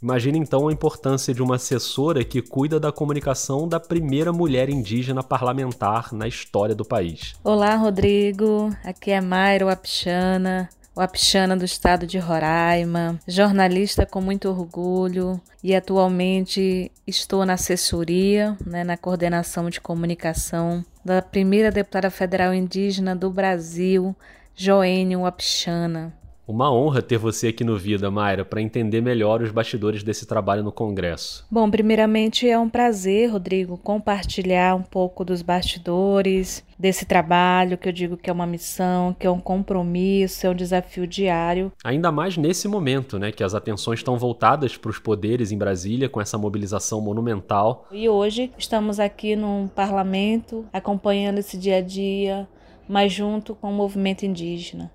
Imagina 0.02 0.36
então 0.36 0.66
a 0.66 0.72
importância 0.72 1.32
de 1.32 1.40
uma 1.40 1.54
assessora 1.54 2.24
que 2.24 2.42
cuida 2.42 2.80
da 2.80 2.90
comunicação 2.90 3.68
da 3.68 3.78
primeira 3.78 4.32
mulher 4.32 4.68
indígena 4.68 5.22
parlamentar 5.22 6.12
na 6.12 6.26
história 6.26 6.74
do 6.74 6.84
país. 6.84 7.36
Olá, 7.44 7.76
Rodrigo. 7.76 8.76
Aqui 8.82 9.12
é 9.12 9.20
Mayra 9.20 9.66
Wapchana, 9.66 10.68
Wapchana 10.96 11.56
do 11.56 11.64
estado 11.64 12.04
de 12.04 12.18
Roraima, 12.18 13.20
jornalista 13.28 14.04
com 14.04 14.20
muito 14.20 14.48
orgulho 14.48 15.40
e 15.62 15.72
atualmente 15.72 16.90
estou 17.06 17.46
na 17.46 17.52
assessoria, 17.52 18.58
né, 18.66 18.82
na 18.82 18.96
coordenação 18.96 19.70
de 19.70 19.80
comunicação 19.80 20.84
da 21.08 21.22
primeira 21.22 21.70
deputada 21.70 22.10
federal 22.10 22.52
indígena 22.52 23.16
do 23.16 23.30
Brasil, 23.30 24.14
Joênio 24.54 25.20
Wapchana. 25.22 26.12
Uma 26.48 26.72
honra 26.72 27.02
ter 27.02 27.18
você 27.18 27.48
aqui 27.48 27.62
no 27.62 27.76
Vida, 27.76 28.10
Mayra, 28.10 28.42
para 28.42 28.62
entender 28.62 29.02
melhor 29.02 29.42
os 29.42 29.50
bastidores 29.50 30.02
desse 30.02 30.24
trabalho 30.24 30.64
no 30.64 30.72
Congresso. 30.72 31.44
Bom, 31.50 31.70
primeiramente 31.70 32.48
é 32.48 32.58
um 32.58 32.70
prazer, 32.70 33.30
Rodrigo, 33.30 33.76
compartilhar 33.76 34.74
um 34.74 34.82
pouco 34.82 35.26
dos 35.26 35.42
bastidores 35.42 36.64
desse 36.78 37.04
trabalho, 37.04 37.76
que 37.76 37.86
eu 37.86 37.92
digo 37.92 38.16
que 38.16 38.30
é 38.30 38.32
uma 38.32 38.46
missão, 38.46 39.14
que 39.18 39.26
é 39.26 39.30
um 39.30 39.38
compromisso, 39.38 40.46
é 40.46 40.50
um 40.50 40.54
desafio 40.54 41.06
diário. 41.06 41.70
Ainda 41.84 42.10
mais 42.10 42.38
nesse 42.38 42.66
momento, 42.66 43.18
né, 43.18 43.30
que 43.30 43.44
as 43.44 43.54
atenções 43.54 43.98
estão 43.98 44.16
voltadas 44.16 44.74
para 44.74 44.90
os 44.90 44.98
poderes 44.98 45.52
em 45.52 45.58
Brasília 45.58 46.08
com 46.08 46.18
essa 46.18 46.38
mobilização 46.38 46.98
monumental. 47.02 47.86
E 47.92 48.08
hoje 48.08 48.50
estamos 48.56 48.98
aqui 48.98 49.36
no 49.36 49.70
parlamento 49.76 50.64
acompanhando 50.72 51.40
esse 51.40 51.58
dia 51.58 51.76
a 51.76 51.82
dia, 51.82 52.48
mas 52.88 53.12
junto 53.12 53.54
com 53.54 53.68
o 53.68 53.74
movimento 53.74 54.24
indígena 54.24 54.90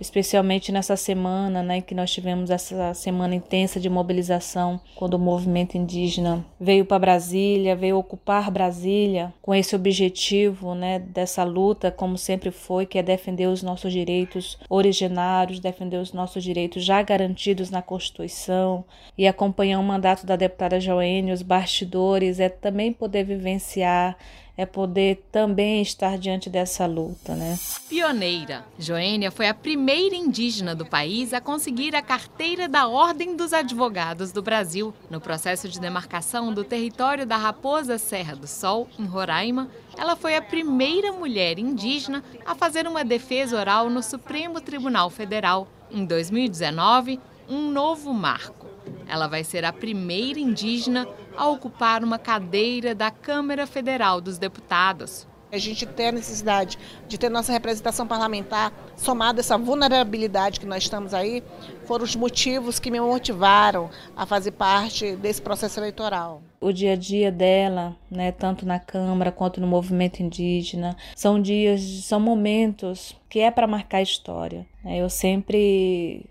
especialmente 0.00 0.72
nessa 0.72 0.96
semana, 0.96 1.62
né, 1.62 1.80
que 1.80 1.94
nós 1.94 2.10
tivemos 2.10 2.50
essa 2.50 2.94
semana 2.94 3.34
intensa 3.34 3.78
de 3.78 3.88
mobilização, 3.88 4.80
quando 4.94 5.14
o 5.14 5.18
movimento 5.18 5.76
indígena 5.76 6.44
veio 6.60 6.84
para 6.84 6.98
Brasília, 6.98 7.76
veio 7.76 7.98
ocupar 7.98 8.50
Brasília 8.50 9.32
com 9.40 9.54
esse 9.54 9.74
objetivo, 9.76 10.74
né, 10.74 10.98
dessa 10.98 11.44
luta, 11.44 11.90
como 11.90 12.18
sempre 12.18 12.50
foi, 12.50 12.86
que 12.86 12.98
é 12.98 13.02
defender 13.02 13.46
os 13.46 13.62
nossos 13.62 13.92
direitos 13.92 14.58
originários, 14.68 15.60
defender 15.60 15.96
os 15.96 16.12
nossos 16.12 16.42
direitos 16.42 16.84
já 16.84 17.02
garantidos 17.02 17.70
na 17.70 17.82
Constituição 17.82 18.84
e 19.16 19.26
acompanhar 19.26 19.78
o 19.78 19.82
mandato 19.82 20.26
da 20.26 20.36
deputada 20.36 20.80
Joênia, 20.80 21.34
os 21.34 21.42
bastidores, 21.42 22.40
é 22.40 22.48
também 22.48 22.92
poder 22.92 23.24
vivenciar 23.24 24.16
é 24.56 24.64
poder 24.64 25.26
também 25.32 25.82
estar 25.82 26.16
diante 26.16 26.48
dessa 26.48 26.86
luta, 26.86 27.34
né? 27.34 27.58
Pioneira, 27.88 28.64
Joênia 28.78 29.30
foi 29.30 29.48
a 29.48 29.54
primeira 29.54 30.14
indígena 30.14 30.74
do 30.74 30.86
país 30.86 31.32
a 31.32 31.40
conseguir 31.40 31.96
a 31.96 32.02
carteira 32.02 32.68
da 32.68 32.86
Ordem 32.86 33.36
dos 33.36 33.52
Advogados 33.52 34.30
do 34.30 34.42
Brasil. 34.42 34.94
No 35.10 35.20
processo 35.20 35.68
de 35.68 35.80
demarcação 35.80 36.52
do 36.52 36.62
território 36.62 37.26
da 37.26 37.36
Raposa 37.36 37.98
Serra 37.98 38.36
do 38.36 38.46
Sol, 38.46 38.88
em 38.98 39.06
Roraima, 39.06 39.68
ela 39.96 40.14
foi 40.14 40.36
a 40.36 40.42
primeira 40.42 41.12
mulher 41.12 41.58
indígena 41.58 42.22
a 42.46 42.54
fazer 42.54 42.86
uma 42.86 43.04
defesa 43.04 43.58
oral 43.58 43.90
no 43.90 44.02
Supremo 44.02 44.60
Tribunal 44.60 45.10
Federal. 45.10 45.66
Em 45.90 46.04
2019, 46.04 47.20
um 47.48 47.70
novo 47.70 48.12
marco. 48.12 48.64
Ela 49.06 49.26
vai 49.26 49.44
ser 49.44 49.64
a 49.64 49.72
primeira 49.72 50.38
indígena 50.40 51.06
a 51.36 51.48
ocupar 51.48 52.02
uma 52.02 52.18
cadeira 52.18 52.94
da 52.94 53.10
Câmara 53.10 53.66
Federal 53.66 54.20
dos 54.20 54.38
Deputados. 54.38 55.26
A 55.52 55.58
gente 55.58 55.86
tem 55.86 56.08
a 56.08 56.12
necessidade 56.12 56.76
de 57.06 57.16
ter 57.16 57.28
nossa 57.28 57.52
representação 57.52 58.08
parlamentar, 58.08 58.72
somada 58.96 59.38
essa 59.38 59.56
vulnerabilidade 59.56 60.58
que 60.58 60.66
nós 60.66 60.82
estamos 60.82 61.14
aí, 61.14 61.44
foram 61.84 62.04
os 62.04 62.16
motivos 62.16 62.80
que 62.80 62.90
me 62.90 63.00
motivaram 63.00 63.88
a 64.16 64.26
fazer 64.26 64.50
parte 64.50 65.14
desse 65.14 65.40
processo 65.40 65.78
eleitoral. 65.78 66.42
O 66.60 66.72
dia 66.72 66.94
a 66.94 66.96
dia 66.96 67.30
dela, 67.30 67.94
né, 68.10 68.32
tanto 68.32 68.66
na 68.66 68.80
Câmara 68.80 69.30
quanto 69.30 69.60
no 69.60 69.66
movimento 69.68 70.20
indígena, 70.20 70.96
são 71.14 71.40
dias, 71.40 71.82
são 72.02 72.18
momentos 72.18 73.14
que 73.28 73.38
é 73.38 73.50
para 73.50 73.68
marcar 73.68 74.02
história. 74.02 74.66
Né. 74.82 74.98
Eu 74.98 75.08
sempre, 75.08 76.26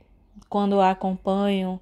quando 0.49 0.81
a 0.81 0.91
acompanho, 0.91 1.79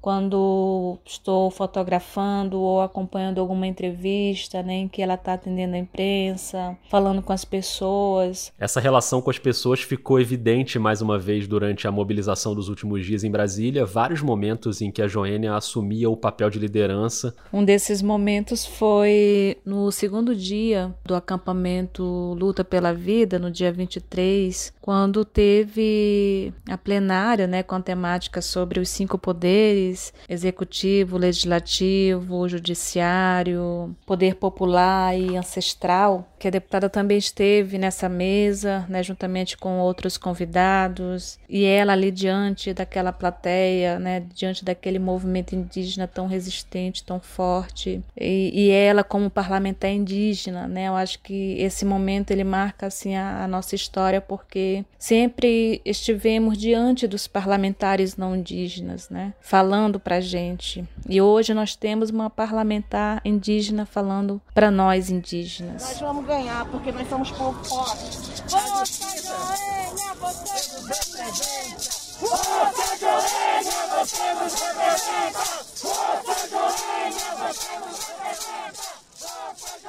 quando 0.00 0.98
estou 1.04 1.50
fotografando 1.50 2.58
ou 2.60 2.80
acompanhando 2.80 3.40
alguma 3.40 3.66
entrevista, 3.66 4.62
né, 4.62 4.74
em 4.74 4.88
que 4.88 5.02
ela 5.02 5.14
está 5.14 5.34
atendendo 5.34 5.74
a 5.74 5.78
imprensa, 5.78 6.76
falando 6.88 7.22
com 7.22 7.32
as 7.32 7.44
pessoas. 7.44 8.52
Essa 8.58 8.80
relação 8.80 9.20
com 9.20 9.30
as 9.30 9.38
pessoas 9.38 9.80
ficou 9.80 10.18
evidente 10.20 10.78
mais 10.78 11.02
uma 11.02 11.18
vez 11.18 11.46
durante 11.46 11.86
a 11.86 11.92
mobilização 11.92 12.54
dos 12.54 12.68
últimos 12.68 13.04
dias 13.04 13.24
em 13.24 13.30
Brasília, 13.30 13.84
vários 13.84 14.22
momentos 14.22 14.80
em 14.80 14.90
que 14.90 15.02
a 15.02 15.08
Joênia 15.08 15.54
assumia 15.54 16.08
o 16.08 16.16
papel 16.16 16.48
de 16.48 16.58
liderança. 16.58 17.34
Um 17.52 17.64
desses 17.64 18.00
momentos 18.00 18.64
foi 18.64 19.58
no 19.64 19.90
segundo 19.90 20.34
dia 20.34 20.94
do 21.04 21.14
acampamento 21.14 22.02
Luta 22.38 22.64
pela 22.64 22.94
Vida, 22.94 23.38
no 23.38 23.50
dia 23.50 23.72
23, 23.72 24.72
quando 24.80 25.24
teve 25.24 26.52
a 26.68 26.78
plenária, 26.78 27.46
né, 27.46 27.62
com 27.62 27.74
a 27.74 27.80
temática 27.80 28.40
sobre 28.40 28.80
os 28.80 28.88
cinco 28.88 29.18
poderes 29.18 29.89
poderes 29.90 30.12
executivo, 30.28 31.18
legislativo, 31.18 32.48
judiciário, 32.48 33.94
poder 34.06 34.36
popular 34.36 35.18
e 35.18 35.36
ancestral, 35.36 36.28
que 36.38 36.48
a 36.48 36.50
deputada 36.50 36.88
também 36.88 37.18
esteve 37.18 37.76
nessa 37.76 38.08
mesa, 38.08 38.86
né, 38.88 39.02
juntamente 39.02 39.56
com 39.56 39.78
outros 39.80 40.16
convidados, 40.16 41.38
e 41.48 41.64
ela 41.64 41.92
ali 41.92 42.10
diante 42.10 42.72
daquela 42.72 43.12
plateia, 43.12 43.98
né, 43.98 44.24
diante 44.34 44.64
daquele 44.64 44.98
movimento 44.98 45.54
indígena 45.54 46.06
tão 46.06 46.26
resistente, 46.26 47.04
tão 47.04 47.20
forte, 47.20 48.02
e, 48.18 48.50
e 48.54 48.70
ela 48.70 49.02
como 49.02 49.28
parlamentar 49.28 49.90
indígena, 49.90 50.66
né, 50.68 50.88
eu 50.88 50.96
acho 50.96 51.18
que 51.20 51.56
esse 51.58 51.84
momento 51.84 52.30
ele 52.30 52.44
marca 52.44 52.86
assim 52.86 53.16
a, 53.16 53.44
a 53.44 53.48
nossa 53.48 53.74
história 53.74 54.20
porque 54.20 54.84
sempre 54.98 55.80
estivemos 55.84 56.56
diante 56.56 57.06
dos 57.06 57.26
parlamentares 57.26 58.16
não 58.16 58.36
indígenas, 58.36 59.10
né, 59.10 59.34
falando 59.40 59.79
falando 59.80 59.98
para 59.98 60.16
a 60.16 60.20
gente. 60.20 60.84
E 61.08 61.22
hoje 61.22 61.54
nós 61.54 61.74
temos 61.74 62.10
uma 62.10 62.28
parlamentar 62.28 63.22
indígena 63.24 63.86
falando 63.86 64.38
para 64.52 64.70
nós 64.70 65.08
indígenas. 65.08 65.82
Nós 65.82 66.00
vamos 66.00 66.26
ganhar 66.26 66.66
porque 66.66 66.92
nós 66.92 67.08
somos 67.08 67.30
povo 67.30 67.64
forte. 67.64 68.04
Você, 68.46 69.22
Joênia, 69.22 70.14
você 70.20 70.76
nos 70.76 70.88
representa. 70.98 72.00
Você, 72.20 72.96
Joênia, 73.00 73.72
você 73.98 74.34
nos 74.34 74.54
representa. 74.60 75.38
Você, 75.74 76.48
Joênia, 76.50 77.30
você 77.38 77.78
nos 77.78 77.98
representa. 78.04 78.90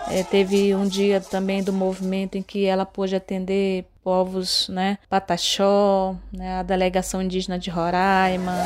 É, 0.10 0.23
teve 0.23 0.73
um 0.73 0.88
dia 0.88 1.19
também 1.19 1.62
do 1.62 1.73
movimento 1.73 2.38
em 2.38 2.41
que 2.41 2.65
ela 2.65 2.86
pôde 2.86 3.15
atender 3.15 3.86
povos, 4.04 4.67
né, 4.69 4.97
Pataxó, 5.10 6.15
né, 6.34 6.60
a 6.60 6.63
delegação 6.63 7.21
indígena 7.21 7.60
de 7.60 7.69
Roraima. 7.69 8.58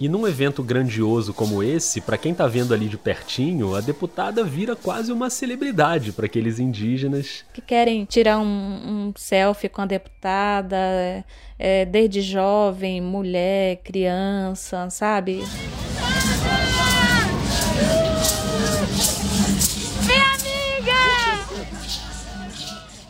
E 0.00 0.08
num 0.08 0.28
evento 0.28 0.62
grandioso 0.62 1.34
como 1.34 1.62
esse, 1.62 2.00
para 2.00 2.16
quem 2.16 2.32
tá 2.32 2.46
vendo 2.46 2.72
ali 2.72 2.88
de 2.88 2.96
pertinho, 2.96 3.74
a 3.74 3.80
deputada 3.80 4.44
vira 4.44 4.76
quase 4.76 5.10
uma 5.10 5.28
celebridade 5.28 6.12
para 6.12 6.26
aqueles 6.26 6.60
indígenas 6.60 7.44
que 7.52 7.60
querem 7.60 8.04
tirar 8.04 8.38
um, 8.38 8.44
um 8.46 9.12
selfie 9.16 9.68
com 9.68 9.82
a 9.82 9.86
deputada, 9.86 11.24
é, 11.58 11.84
desde 11.84 12.20
jovem, 12.20 13.00
mulher, 13.00 13.78
criança, 13.82 14.88
sabe? 14.88 15.42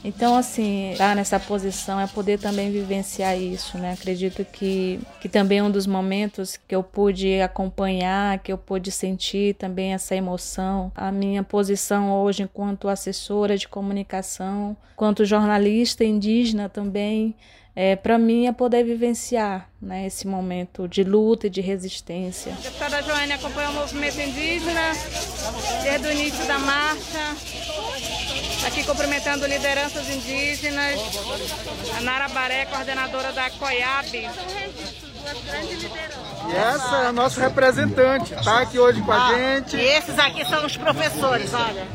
Então, 0.09 0.35
assim, 0.35 0.92
estar 0.92 1.14
nessa 1.14 1.38
posição 1.38 2.01
é 2.01 2.07
poder 2.07 2.38
também 2.38 2.73
vivenciar 2.73 3.38
isso, 3.38 3.77
né? 3.77 3.92
Acredito 3.92 4.42
que, 4.42 4.99
que 5.21 5.29
também 5.29 5.59
é 5.59 5.62
um 5.62 5.71
dos 5.71 5.87
momentos 5.87 6.57
que 6.57 6.75
eu 6.75 6.83
pude 6.83 7.38
acompanhar, 7.42 8.38
que 8.38 8.51
eu 8.51 8.57
pude 8.57 8.90
sentir 8.90 9.55
também 9.57 9.92
essa 9.92 10.16
emoção. 10.16 10.90
A 10.94 11.12
minha 11.12 11.42
posição 11.42 12.11
hoje 12.11 12.42
enquanto 12.42 12.88
assessora 12.88 13.59
de 13.59 13.68
comunicação, 13.68 14.75
enquanto 14.94 15.27
jornalista 15.27 16.03
indígena 16.03 16.71
também, 16.71 17.37
é, 17.77 17.94
para 17.94 18.18
mim 18.18 18.47
é 18.47 18.53
poder 18.53 18.83
vivenciar 18.83 19.68
né, 19.81 20.07
esse 20.07 20.27
momento 20.27 20.88
de 20.88 21.05
luta 21.05 21.47
e 21.47 21.51
de 21.51 21.61
resistência. 21.61 22.53
A 22.53 22.61
deputada 22.61 23.03
Joane 23.03 23.33
acompanhou 23.35 23.73
o 23.73 23.75
movimento 23.77 24.21
indígena 24.21 24.92
desde 25.85 26.09
o 26.09 26.12
início 26.12 26.44
da 26.47 26.59
marcha, 26.59 27.37
aqui 28.66 28.85
cumprimentando 28.85 29.47
lideranças 29.47 30.09
indígenas, 30.09 31.01
a 31.97 32.01
Nara 32.01 32.29
Baré, 32.29 32.66
coordenadora 32.66 33.33
da 33.33 33.51
COIAB. 33.51 34.29
E 36.49 36.55
essa 36.55 36.97
é 36.97 37.07
a 37.07 37.12
nossa 37.12 37.40
representante, 37.40 38.35
tá 38.42 38.61
aqui 38.61 38.79
hoje 38.79 39.03
com 39.03 39.12
a 39.12 39.35
gente. 39.35 39.77
E 39.77 39.81
esses 39.81 40.18
aqui 40.18 40.44
são 40.47 40.64
os 40.64 40.77
professores, 40.77 41.53
olha. 41.53 41.87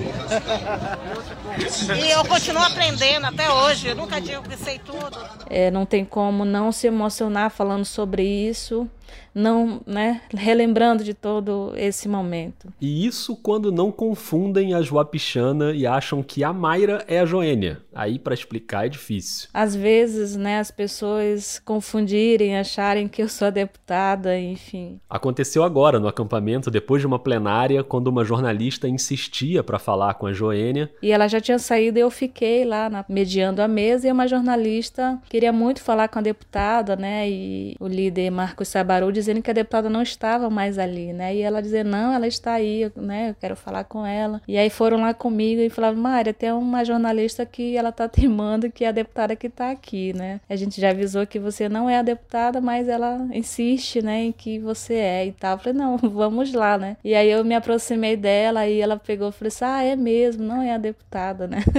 E 1.97 2.11
eu 2.11 2.23
continuo 2.25 2.61
aprendendo 2.61 3.25
até 3.25 3.49
hoje, 3.49 3.87
eu 3.87 3.95
nunca 3.95 4.21
digo 4.21 4.43
que 4.43 4.57
sei 4.57 4.79
tudo. 4.79 5.17
É, 5.49 5.71
não 5.71 5.85
tem 5.85 6.05
como 6.05 6.45
não 6.45 6.71
se 6.71 6.87
emocionar 6.87 7.49
falando 7.49 7.85
sobre 7.85 8.23
isso 8.23 8.89
não, 9.33 9.81
né, 9.85 10.21
relembrando 10.29 11.03
de 11.03 11.13
todo 11.13 11.73
esse 11.75 12.07
momento. 12.07 12.71
E 12.79 13.05
isso 13.05 13.35
quando 13.35 13.71
não 13.71 13.91
confundem 13.91 14.73
a 14.73 14.81
Joapichana 14.81 15.71
e 15.73 15.85
acham 15.87 16.21
que 16.21 16.43
a 16.43 16.53
Mayra 16.53 17.03
é 17.07 17.19
a 17.19 17.25
Joênia. 17.25 17.81
Aí 17.93 18.19
para 18.19 18.33
explicar 18.33 18.85
é 18.85 18.89
difícil. 18.89 19.49
Às 19.53 19.75
vezes, 19.75 20.35
né, 20.35 20.59
as 20.59 20.71
pessoas 20.71 21.59
confundirem, 21.63 22.57
acharem 22.57 23.07
que 23.07 23.21
eu 23.21 23.29
sou 23.29 23.47
a 23.47 23.51
deputada, 23.51 24.37
enfim. 24.39 24.99
Aconteceu 25.09 25.63
agora 25.63 25.99
no 25.99 26.07
acampamento 26.07 26.71
depois 26.71 27.01
de 27.01 27.07
uma 27.07 27.19
plenária, 27.19 27.83
quando 27.83 28.07
uma 28.07 28.23
jornalista 28.23 28.87
insistia 28.87 29.63
para 29.63 29.79
falar 29.79 30.15
com 30.15 30.25
a 30.25 30.33
Joênia. 30.33 30.91
E 31.01 31.11
ela 31.11 31.27
já 31.27 31.39
tinha 31.39 31.59
saído 31.59 31.97
e 31.97 32.01
eu 32.01 32.09
fiquei 32.11 32.65
lá 32.65 32.89
na, 32.89 33.05
mediando 33.07 33.61
a 33.61 33.67
mesa 33.67 34.07
e 34.07 34.11
uma 34.11 34.27
jornalista 34.27 35.19
queria 35.29 35.51
muito 35.51 35.81
falar 35.81 36.07
com 36.07 36.19
a 36.19 36.21
deputada, 36.21 36.95
né, 36.95 37.29
e 37.29 37.75
o 37.79 37.87
líder 37.87 38.29
Marcos 38.31 38.67
Sabaru 38.67 39.02
dizendo 39.11 39.41
que 39.41 39.51
a 39.51 39.53
deputada 39.53 39.89
não 39.89 40.01
estava 40.01 40.49
mais 40.49 40.77
ali, 40.77 41.13
né? 41.13 41.35
E 41.35 41.41
ela 41.41 41.61
dizia, 41.61 41.83
não, 41.83 42.13
ela 42.13 42.27
está 42.27 42.53
aí, 42.53 42.91
né? 42.95 43.31
Eu 43.31 43.35
quero 43.39 43.55
falar 43.55 43.83
com 43.83 44.05
ela. 44.05 44.41
E 44.47 44.57
aí 44.57 44.69
foram 44.69 45.01
lá 45.01 45.13
comigo 45.13 45.61
e 45.61 45.69
falaram, 45.69 45.97
Mária, 45.97 46.33
tem 46.33 46.51
uma 46.51 46.83
jornalista 46.83 47.45
que 47.45 47.75
ela 47.77 47.91
tá 47.91 48.07
teimando 48.07 48.71
que 48.71 48.85
é 48.85 48.89
a 48.89 48.91
deputada 48.91 49.35
que 49.35 49.47
está 49.47 49.71
aqui, 49.71 50.13
né? 50.13 50.39
A 50.49 50.55
gente 50.55 50.79
já 50.79 50.89
avisou 50.89 51.25
que 51.25 51.39
você 51.39 51.69
não 51.69 51.89
é 51.89 51.99
a 51.99 52.01
deputada, 52.01 52.59
mas 52.59 52.87
ela 52.87 53.27
insiste, 53.33 54.01
né, 54.01 54.23
em 54.23 54.31
que 54.31 54.59
você 54.59 54.95
é 54.95 55.27
e 55.27 55.31
tal. 55.31 55.53
Eu 55.53 55.59
falei, 55.59 55.73
não, 55.73 55.97
vamos 56.09 56.53
lá, 56.53 56.77
né? 56.77 56.97
E 57.03 57.15
aí 57.15 57.29
eu 57.29 57.43
me 57.43 57.55
aproximei 57.55 58.15
dela 58.15 58.67
e 58.67 58.79
ela 58.79 58.97
pegou 58.97 59.29
e 59.29 59.31
falou 59.31 59.47
assim, 59.47 59.65
ah, 59.65 59.83
é 59.83 59.95
mesmo, 59.95 60.43
não 60.43 60.61
é 60.61 60.73
a 60.73 60.77
deputada, 60.77 61.47
né? 61.47 61.63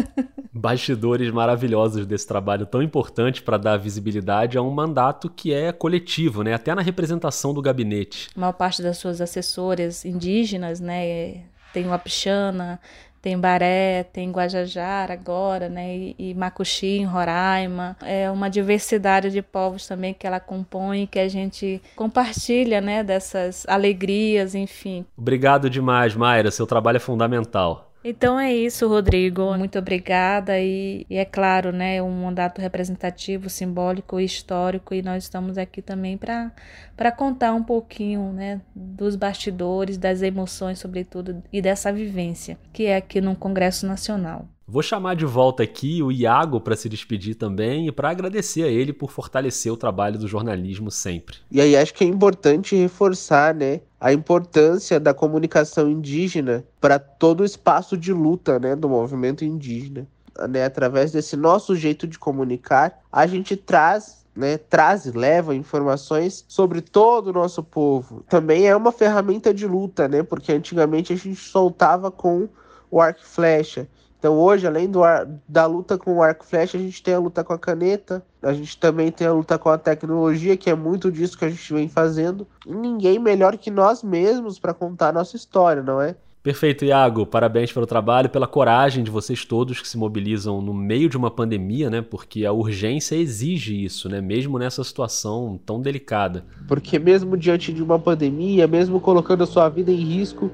Bastidores 0.53 1.31
maravilhosos 1.33 2.07
desse 2.07 2.27
trabalho 2.27 2.65
tão 2.65 2.83
importante 2.83 3.43
para 3.43 3.59
dar 3.59 3.77
visibilidade 3.77 4.57
a 4.57 4.63
um 4.63 4.71
mandato 4.71 5.29
que 5.29 5.53
é 5.53 5.73
coletivo, 5.73 6.43
né? 6.43 6.55
Até 6.55 6.75
na 6.75 6.81
representação 6.81 7.14
do 7.53 7.63
gabinete. 7.63 8.29
A 8.37 8.41
maior 8.41 8.53
parte 8.53 8.83
das 8.83 8.99
suas 8.99 9.21
assessoras 9.21 10.05
indígenas, 10.05 10.81
né, 10.81 11.43
tem 11.73 11.87
Wapichana, 11.87 12.81
tem 13.21 13.39
Baré, 13.39 14.05
tem 14.13 14.31
Guajajara 14.31 15.15
agora, 15.15 15.69
né, 15.71 15.97
e, 15.97 16.15
e 16.19 16.35
Macuxi 16.35 16.99
em 16.99 17.05
Roraima. 17.05 17.97
É 18.03 18.31
uma 18.31 18.51
diversidade 18.51 19.31
de 19.31 19.41
povos 19.41 19.87
também 19.87 20.13
que 20.13 20.27
ela 20.27 20.39
compõe, 20.39 21.07
que 21.07 21.19
a 21.19 21.27
gente 21.27 21.81
compartilha, 21.97 22.83
né, 22.83 23.03
dessas 23.03 23.65
alegrias, 23.67 24.55
enfim. 24.55 25.07
Obrigado 25.17 25.71
demais, 25.71 26.15
Mayra, 26.15 26.51
seu 26.51 26.67
trabalho 26.67 26.97
é 26.99 27.01
fundamental. 27.01 27.94
Então 28.07 28.39
é 28.39 28.53
isso, 28.53 28.87
Rodrigo. 28.87 29.57
Muito 29.57 29.79
obrigada. 29.79 30.61
E, 30.61 31.07
e, 31.09 31.17
é 31.17 31.25
claro, 31.25 31.73
né, 31.73 32.03
um 32.03 32.11
mandato 32.11 32.61
representativo, 32.61 33.49
simbólico 33.49 34.21
e 34.21 34.25
histórico. 34.27 34.93
E 34.95 35.01
nós 35.01 35.25
estamos 35.25 35.57
aqui 35.57 35.81
também 35.81 36.19
para 36.19 37.13
contar 37.17 37.55
um 37.55 37.63
pouquinho 37.65 38.31
né, 38.31 38.61
dos 38.75 39.17
bastidores, 39.17 39.97
das 39.97 40.21
emoções, 40.21 40.79
sobretudo, 40.79 41.43
e 41.51 41.63
dessa 41.63 41.91
vivência 41.91 42.59
que 42.75 42.85
é 42.85 42.97
aqui 42.97 43.23
no 43.23 43.35
Congresso 43.35 43.87
Nacional. 43.87 44.47
Vou 44.67 44.83
chamar 44.83 45.15
de 45.15 45.27
volta 45.27 45.63
aqui 45.63 46.03
o 46.03 46.11
Iago 46.11 46.59
para 46.59 46.75
se 46.75 46.89
despedir 46.89 47.35
também 47.35 47.87
e 47.87 47.93
para 47.93 48.09
agradecer 48.09 48.63
a 48.63 48.69
ele 48.69 48.95
por 48.95 49.11
fortalecer 49.11 49.71
o 49.71 49.77
trabalho 49.77 50.19
do 50.19 50.27
jornalismo 50.27 50.91
sempre. 50.91 51.37
E 51.51 51.61
aí 51.61 51.77
acho 51.77 51.93
que 51.93 52.03
é 52.03 52.07
importante 52.07 52.75
reforçar, 52.75 53.55
né, 53.55 53.83
a 54.01 54.13
importância 54.13 54.99
da 54.99 55.13
comunicação 55.13 55.91
indígena 55.91 56.65
para 56.81 56.99
todo 56.99 57.41
o 57.41 57.45
espaço 57.45 57.95
de 57.97 58.13
luta, 58.13 58.59
né, 58.59 58.75
do 58.75 58.89
movimento 58.89 59.45
indígena. 59.45 60.07
Né, 60.49 60.65
através 60.65 61.13
desse 61.13 61.37
nosso 61.37 61.77
jeito 61.77 62.09
de 62.09 62.19
comunicar, 62.19 63.01
a 63.13 63.27
gente 63.27 63.57
traz 63.57 64.25
né, 64.35 64.59
traz 64.59 65.07
e 65.07 65.13
leva 65.13 65.55
informações 65.55 66.45
sobre 66.49 66.81
todo 66.81 67.29
o 67.29 67.33
nosso 67.33 67.63
povo. 67.63 68.25
Também 68.29 68.67
é 68.67 68.75
uma 68.75 68.91
ferramenta 68.91 69.55
de 69.55 69.67
luta, 69.67 70.09
né, 70.09 70.23
porque 70.23 70.53
antigamente 70.53 71.13
a 71.13 71.17
gente 71.17 71.37
soltava 71.37 72.11
com 72.11 72.49
o 72.91 73.01
arco 73.01 73.21
e 73.23 73.27
flecha. 73.27 73.87
Então 74.25 74.39
hoje, 74.39 74.67
além 74.67 74.89
do 74.89 75.05
ar, 75.05 75.29
da 75.47 75.67
luta 75.67 75.99
com 75.99 76.17
o 76.17 76.23
arco 76.23 76.47
flecha, 76.47 76.79
a 76.79 76.81
gente 76.81 77.03
tem 77.03 77.13
a 77.13 77.19
luta 77.19 77.45
com 77.45 77.53
a 77.53 77.59
caneta, 77.59 78.25
a 78.43 78.55
gente 78.55 78.75
também 78.79 79.13
tem 79.13 79.27
a 79.27 79.33
luta 79.35 79.59
com 79.59 79.69
a 79.69 79.77
tecnologia, 79.77 80.57
que 80.57 80.71
é 80.71 80.75
muito 80.75 81.13
disso 81.13 81.37
que 81.37 81.45
a 81.45 81.51
gente 81.51 81.71
vem 81.71 81.91
fazendo. 81.91 82.47
E 82.67 82.73
ninguém 82.73 83.19
melhor 83.19 83.59
que 83.59 83.71
nós 83.71 84.03
mesmos 84.03 84.59
para 84.59 84.73
contar 84.73 85.11
a 85.11 85.13
nossa 85.13 85.37
história, 85.37 85.83
não 85.83 86.01
é? 86.01 86.17
Perfeito, 86.43 86.87
Iago. 86.87 87.27
Parabéns 87.27 87.71
pelo 87.71 87.85
trabalho, 87.85 88.31
pela 88.31 88.47
coragem 88.47 89.05
de 89.05 89.11
vocês 89.11 89.45
todos 89.45 89.79
que 89.79 89.87
se 89.87 89.99
mobilizam 89.99 90.63
no 90.63 90.73
meio 90.73 91.11
de 91.11 91.19
uma 91.19 91.31
pandemia, 91.31 91.91
né? 91.91 92.01
Porque 92.01 92.47
a 92.47 92.53
urgência 92.53 93.17
exige 93.17 93.85
isso, 93.85 94.09
né? 94.09 94.23
Mesmo 94.23 94.59
nessa 94.59 94.83
situação 94.83 95.61
tão 95.67 95.83
delicada. 95.83 96.47
Porque 96.67 96.99
mesmo 96.99 97.37
diante 97.37 97.75
de 97.75 97.83
uma 97.83 97.99
pandemia, 97.99 98.67
mesmo 98.67 99.01
colocando 99.01 99.45
a 99.45 99.47
sua 99.47 99.69
vida 99.69 99.93
em 99.93 100.03
risco, 100.03 100.51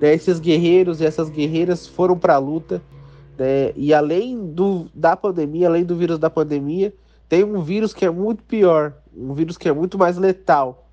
né, 0.00 0.12
esses 0.12 0.40
guerreiros 0.40 1.00
e 1.00 1.04
essas 1.04 1.30
guerreiras 1.30 1.86
foram 1.86 2.18
para 2.18 2.34
a 2.34 2.38
luta 2.38 2.82
né? 3.38 3.72
E 3.76 3.92
além 3.92 4.46
do, 4.46 4.86
da 4.94 5.16
pandemia, 5.16 5.68
além 5.68 5.84
do 5.84 5.96
vírus 5.96 6.18
da 6.18 6.30
pandemia, 6.30 6.92
tem 7.28 7.44
um 7.44 7.62
vírus 7.62 7.92
que 7.92 8.04
é 8.04 8.10
muito 8.10 8.42
pior, 8.42 8.92
um 9.16 9.34
vírus 9.34 9.56
que 9.56 9.68
é 9.68 9.72
muito 9.72 9.98
mais 9.98 10.16
letal. 10.16 10.86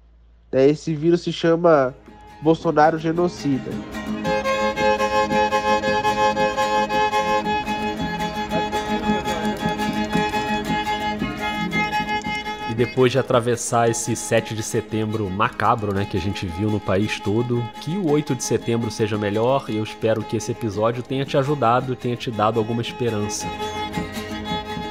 Né? 0.52 0.68
Esse 0.68 0.94
vírus 0.94 1.22
se 1.22 1.32
chama 1.32 1.94
Bolsonaro 2.42 2.98
genocida. 2.98 3.70
Depois 12.82 13.12
de 13.12 13.20
atravessar 13.20 13.92
esse 13.92 14.16
7 14.16 14.56
de 14.56 14.64
setembro 14.64 15.30
macabro, 15.30 15.94
né, 15.94 16.04
que 16.04 16.18
a 16.18 16.20
gente 16.20 16.48
viu 16.48 16.68
no 16.72 16.80
país 16.80 17.20
todo, 17.20 17.64
que 17.80 17.96
o 17.96 18.10
8 18.10 18.34
de 18.34 18.44
setembro 18.44 18.90
seja 18.90 19.20
melhor 19.20 19.66
e 19.70 19.78
eu 19.78 19.84
espero 19.84 20.24
que 20.24 20.36
esse 20.36 20.52
episódio 20.52 21.04
tenha 21.04 21.24
te 21.24 21.38
ajudado, 21.38 21.96
tenha 21.96 22.16
te 22.16 22.32
dado 22.32 22.60
alguma 22.60 22.82
esperança. 22.82 23.46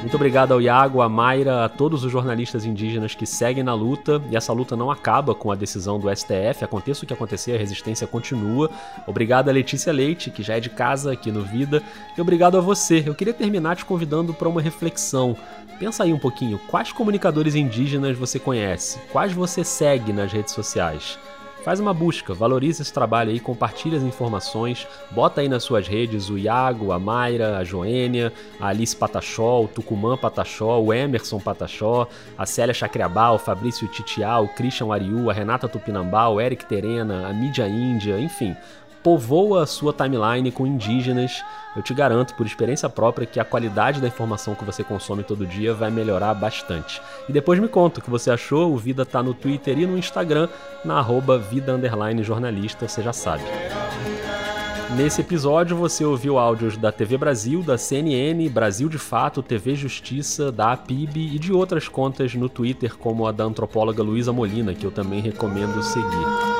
Muito 0.01 0.15
obrigado 0.15 0.51
ao 0.51 0.59
Iago, 0.59 0.99
a 1.01 1.07
Mayra, 1.07 1.63
a 1.63 1.69
todos 1.69 2.03
os 2.03 2.11
jornalistas 2.11 2.65
indígenas 2.65 3.13
que 3.13 3.27
seguem 3.27 3.63
na 3.63 3.75
luta. 3.75 4.19
E 4.31 4.35
essa 4.35 4.51
luta 4.51 4.75
não 4.75 4.89
acaba 4.89 5.35
com 5.35 5.51
a 5.51 5.55
decisão 5.55 5.99
do 5.99 6.09
STF. 6.13 6.63
Aconteça 6.63 7.03
o 7.03 7.07
que 7.07 7.13
acontecer, 7.13 7.53
a 7.53 7.57
resistência 7.59 8.07
continua. 8.07 8.71
Obrigado 9.05 9.49
a 9.49 9.51
Letícia 9.51 9.93
Leite, 9.93 10.31
que 10.31 10.41
já 10.41 10.57
é 10.57 10.59
de 10.59 10.71
casa 10.71 11.11
aqui 11.11 11.31
no 11.31 11.43
Vida. 11.43 11.83
E 12.17 12.21
obrigado 12.21 12.57
a 12.57 12.61
você. 12.61 13.03
Eu 13.05 13.13
queria 13.13 13.33
terminar 13.33 13.75
te 13.75 13.85
convidando 13.85 14.33
para 14.33 14.49
uma 14.49 14.59
reflexão. 14.59 15.37
Pensa 15.77 16.03
aí 16.03 16.11
um 16.11 16.19
pouquinho, 16.19 16.59
quais 16.67 16.91
comunicadores 16.91 17.53
indígenas 17.53 18.17
você 18.17 18.39
conhece? 18.39 18.99
Quais 19.11 19.31
você 19.33 19.63
segue 19.63 20.11
nas 20.11 20.33
redes 20.33 20.53
sociais? 20.53 21.19
Faz 21.63 21.79
uma 21.79 21.93
busca, 21.93 22.33
valoriza 22.33 22.81
esse 22.81 22.91
trabalho 22.91 23.29
aí, 23.29 23.39
compartilha 23.39 23.95
as 23.95 24.03
informações, 24.03 24.87
bota 25.11 25.41
aí 25.41 25.47
nas 25.47 25.63
suas 25.63 25.87
redes 25.87 26.27
o 26.27 26.35
Iago, 26.35 26.91
a 26.91 26.97
Mayra, 26.97 27.59
a 27.59 27.63
Joênia, 27.63 28.33
a 28.59 28.69
Alice 28.69 28.95
Patachó, 28.95 29.61
o 29.61 29.67
Tucumã 29.67 30.17
Patachó, 30.17 30.81
o 30.81 30.91
Emerson 30.91 31.39
Patachó, 31.39 32.07
a 32.35 32.47
Célia 32.47 32.73
Chacriabá, 32.73 33.29
o 33.29 33.37
Fabrício 33.37 33.87
Titiá, 33.87 34.39
o 34.39 34.47
Christian 34.47 34.91
Ariu, 34.91 35.29
a 35.29 35.33
Renata 35.33 35.69
Tupinambá, 35.69 36.29
o 36.29 36.41
Eric 36.41 36.65
Terena, 36.65 37.27
a 37.27 37.33
Mídia 37.33 37.67
Índia, 37.67 38.19
enfim 38.19 38.55
povoa 39.03 39.63
a 39.63 39.65
sua 39.65 39.93
timeline 39.93 40.51
com 40.51 40.65
indígenas. 40.67 41.43
Eu 41.75 41.81
te 41.81 41.93
garanto, 41.93 42.35
por 42.35 42.45
experiência 42.45 42.89
própria, 42.89 43.25
que 43.25 43.39
a 43.39 43.45
qualidade 43.45 44.01
da 44.01 44.07
informação 44.07 44.55
que 44.55 44.65
você 44.65 44.83
consome 44.83 45.23
todo 45.23 45.45
dia 45.45 45.73
vai 45.73 45.89
melhorar 45.89 46.33
bastante. 46.33 47.01
E 47.27 47.31
depois 47.31 47.59
me 47.59 47.67
conta 47.67 47.99
o 47.99 48.03
que 48.03 48.09
você 48.09 48.29
achou. 48.29 48.73
O 48.73 48.77
Vida 48.77 49.05
tá 49.05 49.23
no 49.23 49.33
Twitter 49.33 49.77
e 49.79 49.85
no 49.85 49.97
Instagram, 49.97 50.49
na 50.83 50.99
arroba 50.99 51.37
Vida 51.37 51.79
Jornalista, 52.21 52.87
você 52.87 53.01
já 53.01 53.13
sabe. 53.13 53.43
Nesse 54.95 55.21
episódio 55.21 55.77
você 55.77 56.03
ouviu 56.03 56.37
áudios 56.37 56.75
da 56.75 56.91
TV 56.91 57.17
Brasil, 57.17 57.63
da 57.63 57.77
CNN, 57.77 58.49
Brasil 58.49 58.89
de 58.89 58.97
Fato, 58.97 59.41
TV 59.41 59.73
Justiça, 59.73 60.51
da 60.51 60.73
APIB 60.73 61.33
e 61.33 61.39
de 61.39 61.53
outras 61.53 61.87
contas 61.87 62.35
no 62.35 62.49
Twitter, 62.49 62.97
como 62.97 63.25
a 63.25 63.31
da 63.31 63.45
antropóloga 63.45 64.03
Luísa 64.03 64.33
Molina, 64.33 64.73
que 64.73 64.85
eu 64.85 64.91
também 64.91 65.21
recomendo 65.21 65.81
seguir. 65.81 66.50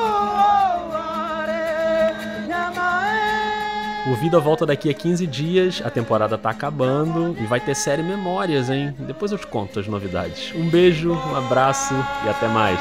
O 4.07 4.15
Vida 4.15 4.39
volta 4.39 4.65
daqui 4.65 4.89
a 4.89 4.93
15 4.93 5.27
dias, 5.27 5.81
a 5.85 5.89
temporada 5.89 6.35
tá 6.35 6.49
acabando 6.49 7.35
e 7.39 7.45
vai 7.45 7.59
ter 7.59 7.75
série 7.75 8.01
Memórias, 8.01 8.67
hein? 8.69 8.95
Depois 8.97 9.31
eu 9.31 9.37
te 9.37 9.45
conto 9.45 9.79
as 9.79 9.87
novidades. 9.87 10.51
Um 10.55 10.67
beijo, 10.67 11.13
um 11.13 11.35
abraço 11.35 11.93
e 12.25 12.29
até 12.29 12.47
mais. 12.47 12.79